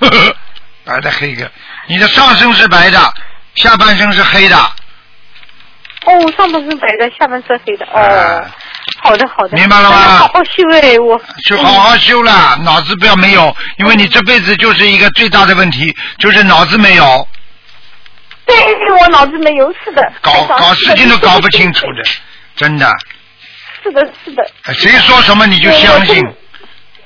[0.00, 0.36] 呵呵，
[0.84, 1.50] 白的黑的，
[1.88, 3.12] 你的上身是白的，
[3.56, 4.56] 下半身是黑的。
[4.56, 7.86] 哦，上半身白的，下半身黑的。
[7.86, 8.44] 哦。
[9.02, 9.96] 好的，好的，明白了吗？
[10.18, 17.28] 好好修哎，我就好好修了，脑子不要没有，因为你这辈子就是一个最大的问题，就是脑子没有。
[18.44, 18.56] 对，
[19.00, 20.12] 我脑子没有，是的。
[20.20, 22.02] 搞搞事情都搞不清楚的，
[22.56, 22.90] 真的。
[23.82, 24.44] 是的，是的。
[24.74, 26.22] 谁说什么你就相信？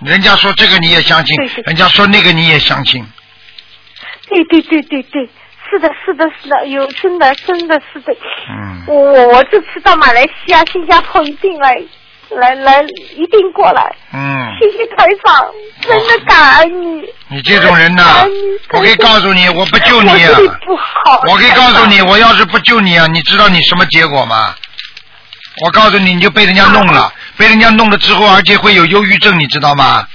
[0.01, 3.07] 人家说这个你也相信，人家说那个你也相信。
[4.29, 5.29] 对对对对对。
[5.71, 8.13] 是的，是的，是的，有真的，真的是的。
[8.51, 8.83] 嗯。
[8.87, 11.77] 我我我这次到马来西亚、新加坡一定来，
[12.31, 12.83] 来来，
[13.17, 13.95] 一定过来。
[14.13, 14.49] 嗯。
[14.61, 15.45] 谢谢台长，
[15.83, 17.05] 真的感恩你。
[17.29, 18.25] 你这种人呐，
[18.73, 20.39] 我可以告诉你，我不救你啊。
[20.39, 21.23] 我不好。
[21.27, 24.55] 我可以告诉你，我要是不救你啊，你知道你什么结果吗？
[25.65, 30.07] 我告诉你，你就被人家弄了，被人家弄了之后，而且会有忧郁症，你知道吗？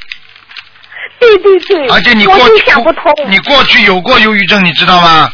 [1.20, 1.88] 对对对。
[1.90, 2.64] 而且你过去，
[3.28, 5.32] 你过去有过忧郁症，你知道吗？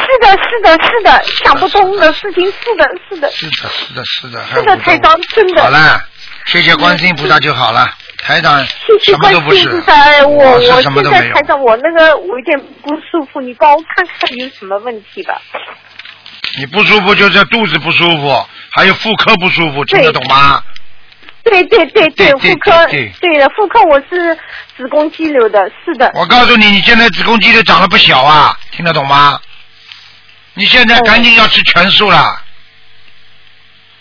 [0.00, 5.62] 是的，是的，是的，想不通的事情，是的，是的，是的，是的，是的，是的，台长，真的。
[5.62, 6.00] 好了，
[6.46, 7.88] 谢谢观世音菩萨就好了，
[8.18, 9.68] 台长什么都不是，
[10.26, 15.40] 我我现在台长，我那个我有点不舒服，你帮我看看有什么问题吧。
[16.58, 20.62] 你不舒服就是肚子不舒服，还有妇科不舒服，听得懂吗？
[21.42, 24.36] 对对对对，妇科对的，妇科我是
[24.76, 26.10] 子宫肌瘤的，是的。
[26.14, 29.40] 我告诉你，你现在子宫肌瘤长得不小啊，听得懂吗？
[30.54, 32.42] 你现在赶紧要吃全素了。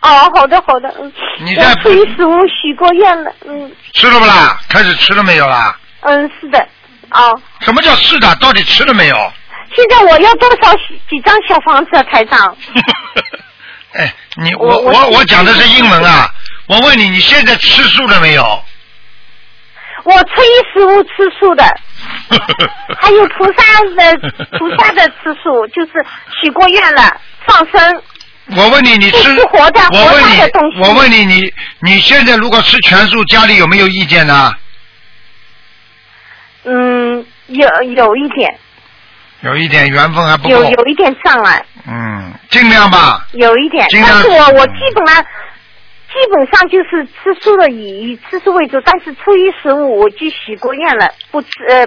[0.02, 1.12] 哦，好的好的，嗯。
[1.40, 3.72] 你在初一十五许过愿了，嗯。
[3.94, 4.60] 吃了不啦？
[4.70, 5.78] 开始吃了没有啦？
[6.02, 6.68] 嗯，是的，
[7.12, 7.42] 哦。
[7.62, 8.34] 什么叫是的？
[8.36, 9.34] 到底吃了没有？
[9.76, 10.74] 现在我要多少
[11.10, 12.58] 几张小房子啊，台长？
[13.94, 16.34] 哎，你我我我讲的是英文啊！
[16.68, 18.64] 我问你，你现在吃素了没有？
[20.06, 21.64] 我初一十五吃素的。
[23.00, 23.62] 还有菩萨
[23.96, 24.18] 的
[24.58, 25.92] 菩萨的吃素，就是
[26.42, 28.02] 许过愿了，放生。
[28.56, 34.52] 我问你，你吃活的我问你，我问你，你你现在如果吃全素，家里有没有意见呢？
[36.66, 38.58] 嗯，有有一点。
[39.42, 40.50] 有一点缘分还不够。
[40.50, 41.64] 有有一点上来。
[41.88, 43.26] 嗯，尽量吧。
[43.34, 45.26] 有一点，但是我我基本上。
[46.12, 48.82] 基本上就是吃素的，以以吃素为主。
[48.84, 51.86] 但是初一十五我就许过愿了，不吃呃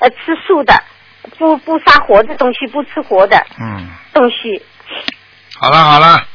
[0.00, 0.82] 呃吃素的，
[1.38, 4.60] 不不杀活的东西，不吃活的嗯东西。
[5.56, 6.26] 好了好了，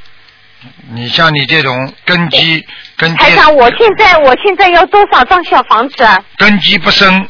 [0.94, 2.66] 你像你这种根基
[2.96, 3.18] 根基。
[3.18, 6.18] 台长，我现在我现在要多少张小房子啊？
[6.38, 7.28] 根基不深，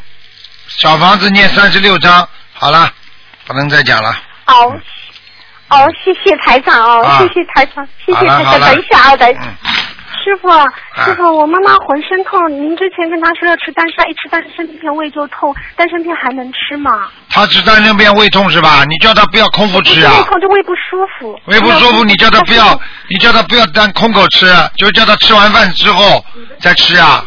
[0.68, 2.92] 小房子念三十六章，好了，
[3.44, 4.16] 不能再讲了。
[4.44, 4.72] 好。
[5.68, 8.44] 哦，谢谢台长哦，啊谢谢台长，谢谢台长。
[8.44, 9.56] 好了好了等一下啊，等嗯，
[10.26, 10.50] 师傅，
[11.04, 17.06] 师傅，我妈妈浑身痛，您之前跟她说要吃丹参，一吃丹参片胃就痛，丹参片还能吃吗？
[17.30, 18.82] 她吃丹参片胃痛是吧？
[18.88, 20.24] 你叫她不要空腹吃啊胃。
[20.24, 21.38] 痛就胃不舒服。
[21.44, 22.72] 胃不舒服，你叫她不要，
[23.08, 26.24] 你叫她不要单空口吃，就叫她吃完饭之后
[26.58, 27.24] 再吃啊。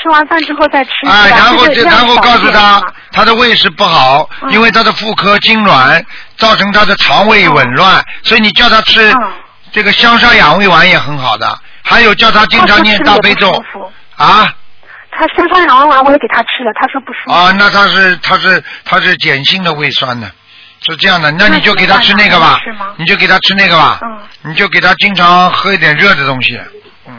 [0.00, 0.90] 吃完饭之后再吃。
[1.06, 2.82] 哎，然后就然后告诉他一点嘛，
[3.12, 6.02] 他的胃是不好，嗯因为她的妇科痉挛，
[6.38, 9.32] 造成她的肠胃紊乱，所以你叫她吃嗯
[9.72, 13.50] 这个香砂养胃丸也很好的，还有叫他经常念大悲咒？
[14.16, 14.52] 啊？
[15.16, 17.32] 他身上痒完我也给他吃了，他说不舒服。
[17.32, 20.28] 啊，那他是他是他是碱性的胃酸呢，
[20.80, 22.58] 是这样的，那你就给他吃那个吧
[22.96, 26.60] 你就给他吃那个吧，嗯，你就给他经常喝一点热的东西，
[27.06, 27.14] 嗯。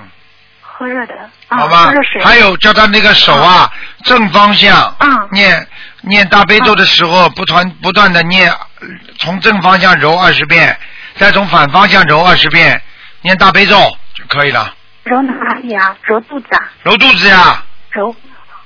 [0.61, 1.13] 喝热的。
[1.47, 1.86] 啊好吧？
[1.86, 2.22] 喝热水。
[2.22, 3.72] 还有叫他那个手啊，
[4.03, 5.30] 正方向，嗯。
[5.32, 5.66] 念
[6.01, 8.88] 念大悲咒的时候，不断不断的念，呃
[9.20, 10.78] 从正方向揉二十遍，
[11.16, 12.82] 再从反方向揉二十遍，
[13.22, 13.78] 念大悲咒。
[13.78, 13.95] 就
[14.28, 14.73] 可以了。
[15.03, 15.95] 揉哪里啊？
[16.03, 16.71] 揉肚子啊？
[16.84, 18.15] 揉肚子呀，揉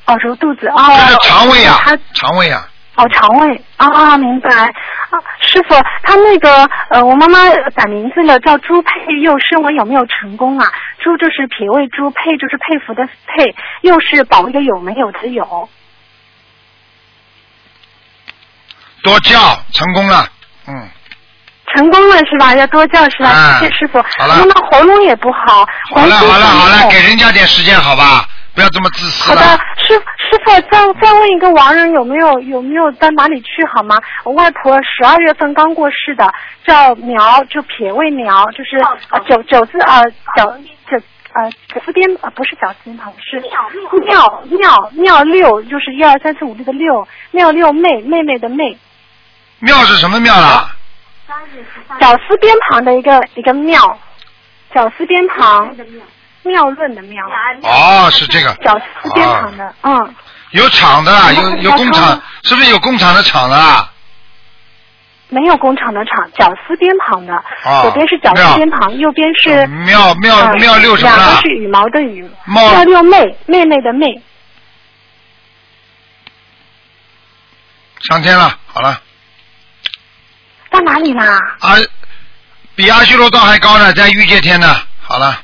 [0.06, 0.76] 哦，揉肚子哦。
[0.88, 2.68] 这是肠胃啊他，肠胃啊。
[2.96, 7.40] 哦，肠胃啊啊，明白啊，师傅，他那个呃，我妈妈
[7.76, 8.92] 改名字了，叫朱佩
[9.22, 10.70] 佑，生我有没有成功啊？
[11.00, 15.70] 朱就是脾胃朱，佩就是佩服的佩，又是保卫的有没有的有。
[19.02, 19.40] 多叫
[19.72, 20.28] 成功了，
[20.68, 20.90] 嗯，
[21.76, 22.56] 成功了是吧？
[22.56, 23.30] 要多叫是吧？
[23.30, 24.02] 啊谢谢师傅。
[24.18, 30.62] 好了妈妈喉咙也不好，好了好了好了，给人家点时间好吧，不要这么自私好的了。，师师傅，再
[31.02, 34.00] 再问一个亡人有没有有没有到哪里去好吗？
[34.24, 36.32] 我外婆十二月份刚过世的，
[36.66, 38.78] 叫苗，就撇位苗，就是
[39.12, 40.02] 呃九九字啊
[40.36, 40.58] 角
[40.90, 40.98] 九
[41.34, 48.78] 呃九字边呃不是角字边旁是妙妙妙六，就是一二三四五六的六妙六妹妹妹的妹，
[49.60, 50.72] 妙是什么妙啦？
[52.00, 54.00] 绞丝边旁的一个一个庙，
[54.74, 55.76] 绞丝边旁。
[56.44, 57.26] 妙论的妙，
[57.64, 58.54] 哦，是这个。
[58.64, 60.16] 绞丝边旁的嗯。
[60.52, 62.14] 有厂的啦，有哦有工厂。
[62.14, 63.92] 哦，是不是有工厂的厂的啦？
[65.28, 71.50] 没有工厂的厂，绞丝边旁的，啊左边是绞丝边旁，右边是庙庙呃庙六什么两个是？
[71.50, 74.08] 羽毛的羽，猫妙六妹妹妹的妹，
[78.08, 79.00] 上天了，好了，
[80.70, 81.40] 到哪里啦？
[81.60, 81.76] 啊，
[82.76, 85.42] 比阿修罗道还高呢，在御界天呢，好了，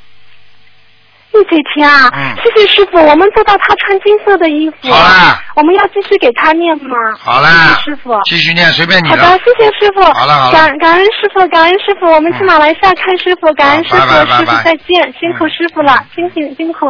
[1.34, 2.36] 玉姐天啊，嗯。
[2.38, 6.96] 谢谢师傅，我们做到他穿金色的衣服，好啦，我们要继续给他念吗？
[7.20, 7.50] 好了。
[7.50, 8.22] 谢谢师傅。
[8.26, 10.02] 继续念，随便你好的，，谢谢师傅。
[10.14, 10.52] 好了好了。
[10.52, 16.86] 感感恩师傅，感恩师傅，我们去嗯马来西亚看师傅，感恩师傅，师傅再见，辛苦嗯师傅了，辛苦辛苦。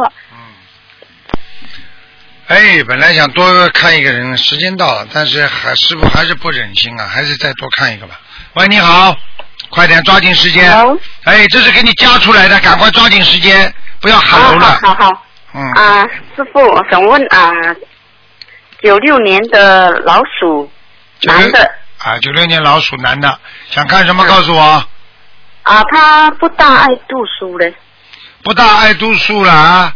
[2.48, 8.20] 哎，本来想多看一个人，时间到了，但是还师傅还是不忍心啊，还是再多看一个吧。
[8.56, 9.14] 喂，你好，
[9.68, 10.72] 快点抓紧时间。
[11.24, 14.80] 哎，这是给你加出来的，赶快抓紧时间，不要喊楼了。
[14.82, 15.26] 好好好。
[15.52, 16.02] 嗯，啊，
[16.34, 17.52] 师傅，我想问啊，
[18.82, 20.70] 九六年的老鼠
[21.24, 21.70] 男的。
[21.98, 23.38] 啊，九六年老鼠男的，
[23.68, 24.24] 想看什么？
[24.24, 24.26] 嗯。
[24.26, 24.62] 告诉我。
[25.62, 27.74] 啊，他不大爱读书嘞，
[28.42, 29.92] 不大爱读书了啊，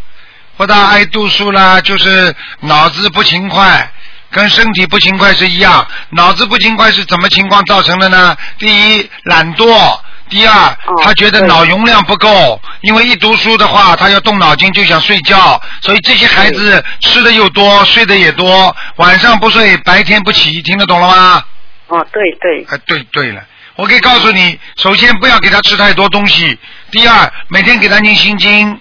[0.59, 3.90] 不大爱读书啦，就是脑子不勤快，
[4.31, 5.87] 跟身体不勤快是一样。
[6.11, 8.37] 脑子不勤快是怎么情况造成的呢？
[8.59, 9.99] 第一，懒惰。
[10.29, 21.43] 第二，哦他觉得脑容量不够，因为一读书的话，他要动脑筋就想睡觉，所以这些孩子吃的又多，睡的也多，晚上不睡，白天不起，听得懂了吗？
[21.89, 23.43] 哦，对对，哎，对对了，
[23.75, 26.57] 我可以告诉你，首先不要给他吃太多东西，
[26.93, 28.81] 第二，每天给他念心经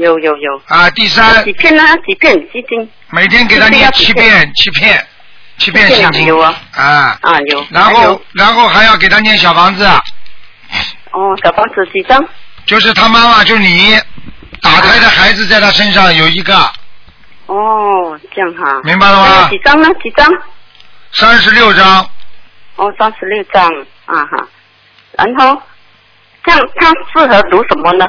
[0.00, 1.82] 有有有，啊，第三几，片呢？
[2.06, 2.34] 几片？
[2.50, 2.90] 几斤？
[3.10, 5.06] 每天给他念七遍，七片，
[5.58, 7.66] 七片心经有啊啊，啊，有。
[7.70, 9.84] 然后然后还要给他念小房子，
[11.10, 12.24] 哦，小房子几张？
[12.64, 13.94] 就是他妈妈，就是你
[14.62, 16.56] 打胎的孩子，在他身上有一个，
[17.44, 18.80] 哦，这样哈。
[18.84, 19.58] 明白了吗几？
[19.58, 19.88] 张呢？
[20.02, 20.26] 几张？
[21.12, 22.08] 三十六张，
[22.76, 23.70] 哦，三十六张
[24.06, 24.48] 啊哈。
[25.18, 25.60] 然后，
[26.42, 28.06] 这样他适合读什么呢？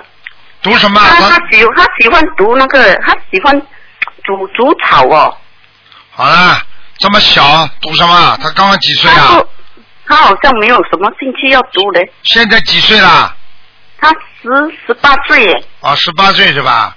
[0.62, 1.00] 读什么？
[1.00, 3.60] 他他他喜他喜欢读那个，他喜欢
[4.24, 5.36] 煮煮草哦。
[6.12, 6.62] 好了，
[6.98, 8.38] 这么小读什么？
[8.42, 9.42] 他刚刚几岁啊
[10.06, 12.12] 他好像没有什么兴趣要读嘞。
[12.24, 13.34] 现在几岁啦？
[14.00, 14.50] 他十
[14.86, 16.96] 十八岁耶，啊，十八岁是吧？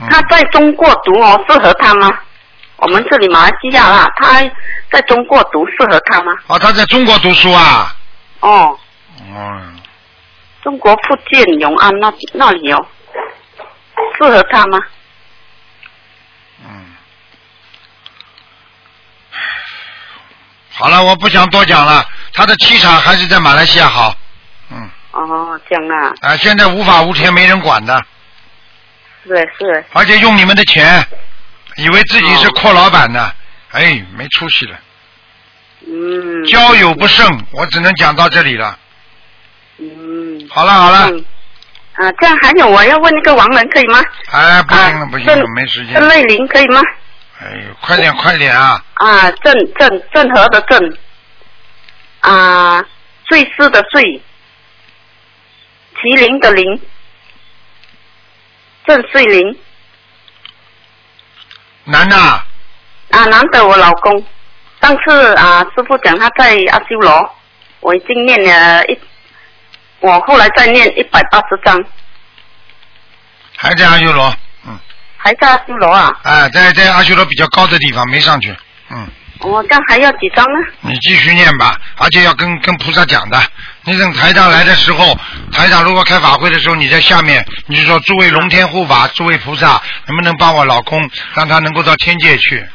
[0.00, 2.10] 嗯他在中国读哦，适合他吗？
[2.76, 4.40] 我们这里马来西亚啦，他
[4.90, 6.32] 在中国读适合他吗？
[6.46, 7.94] 哦，他在中国读书啊？
[8.40, 8.78] 哦，
[9.28, 9.77] 嗯，
[10.68, 12.86] 中国福建永安那那里哦，
[14.18, 14.78] 适合他吗？
[16.62, 16.94] 嗯，
[20.74, 22.06] 好了，我不想多讲了。
[22.34, 24.14] 他的气场还是在马来西亚好。
[24.70, 26.12] 嗯哦，这样啊。
[26.20, 28.04] 啊，现在无法无天，没人管的。
[29.24, 29.82] 是是。
[29.94, 31.02] 而且用你们的钱，
[31.76, 33.32] 以为自己是阔老板呢，
[33.70, 34.78] 哎，没出息了。
[35.86, 36.44] 嗯。
[36.44, 38.78] 交友不慎，我只能讲到这里了。
[39.78, 40.48] 嗯。
[40.50, 40.98] 好了好了。
[41.94, 44.00] 啊，这样还有我要问那个王人可以吗？
[44.30, 45.94] 哎，不行了不行了，没时间。
[45.94, 46.80] 郑瑞玲可以吗？
[47.40, 48.84] 哎呦，快点快点啊！
[48.94, 50.96] 啊，郑郑郑和的郑，
[52.20, 52.84] 啊，
[53.28, 54.22] 瑞士的瑞，
[55.96, 56.80] 麒麟的麟，
[58.86, 59.58] 郑瑞玲。
[61.84, 62.16] 男的。
[62.16, 64.24] 啊，男的，我老公。
[64.80, 67.34] 上次啊，师傅讲他在阿修罗，
[67.80, 68.98] 我已经念了一，
[70.00, 71.82] 我后来再念一百八十章。
[73.56, 74.34] 还在阿修罗。
[74.66, 74.78] 嗯
[75.20, 76.16] 还在阿修罗啊？
[76.22, 78.54] 啊，在在阿修罗比较高的地方没上去，
[78.90, 79.06] 嗯。
[79.40, 80.66] 我这还要几张呢？
[80.80, 83.40] 你继续念吧，而且要跟跟菩萨讲的。
[83.82, 85.18] 你等台长来的时候，
[85.52, 92.66] 台长如果开法会的时候，你在下面，你就说诸位龙天护法，诸位菩萨，能不能帮我老公，让他能够到天界去？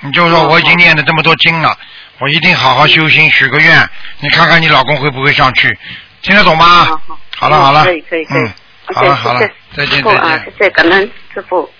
[0.00, 1.76] 你就说我已经念了这么多经了，
[2.18, 3.88] 我一定好好修心，许个愿，
[4.20, 5.78] 你看看你老公会不会上去？
[6.24, 6.88] 听得懂吗？
[7.36, 8.42] 好了好了，可以可以可以。
[8.42, 8.52] 嗯，
[8.94, 9.40] 好了好了，
[9.76, 10.18] 再见再见。
[10.18, 11.70] 啊，谢谢感恩师傅。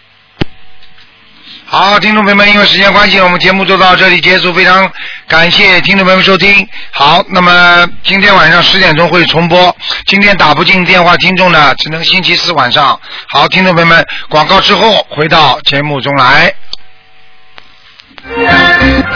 [1.64, 4.52] 好，听众朋友们，因为时间关系，我们节目就到这里结束。
[4.52, 4.90] 非常
[5.26, 6.68] 感谢听众朋友们收听。
[6.90, 9.74] 好，那么今天晚上十点钟会重播。
[10.04, 13.00] 今天打不进电话，听众呢只能星期四晚上。
[13.28, 16.54] 好，听众朋友们，广告之后回到节目中来。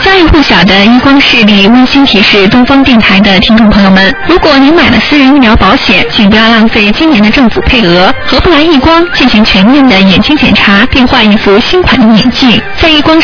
[0.05, 13.17] 家喻户晓的一光视力温馨提示东方电台的听众朋友们：如果您买了私人医疗保险，请不要浪费今年的政府配额，何不来一光进行全面的眼睛检查，并换一副新款的眼镜，在一光。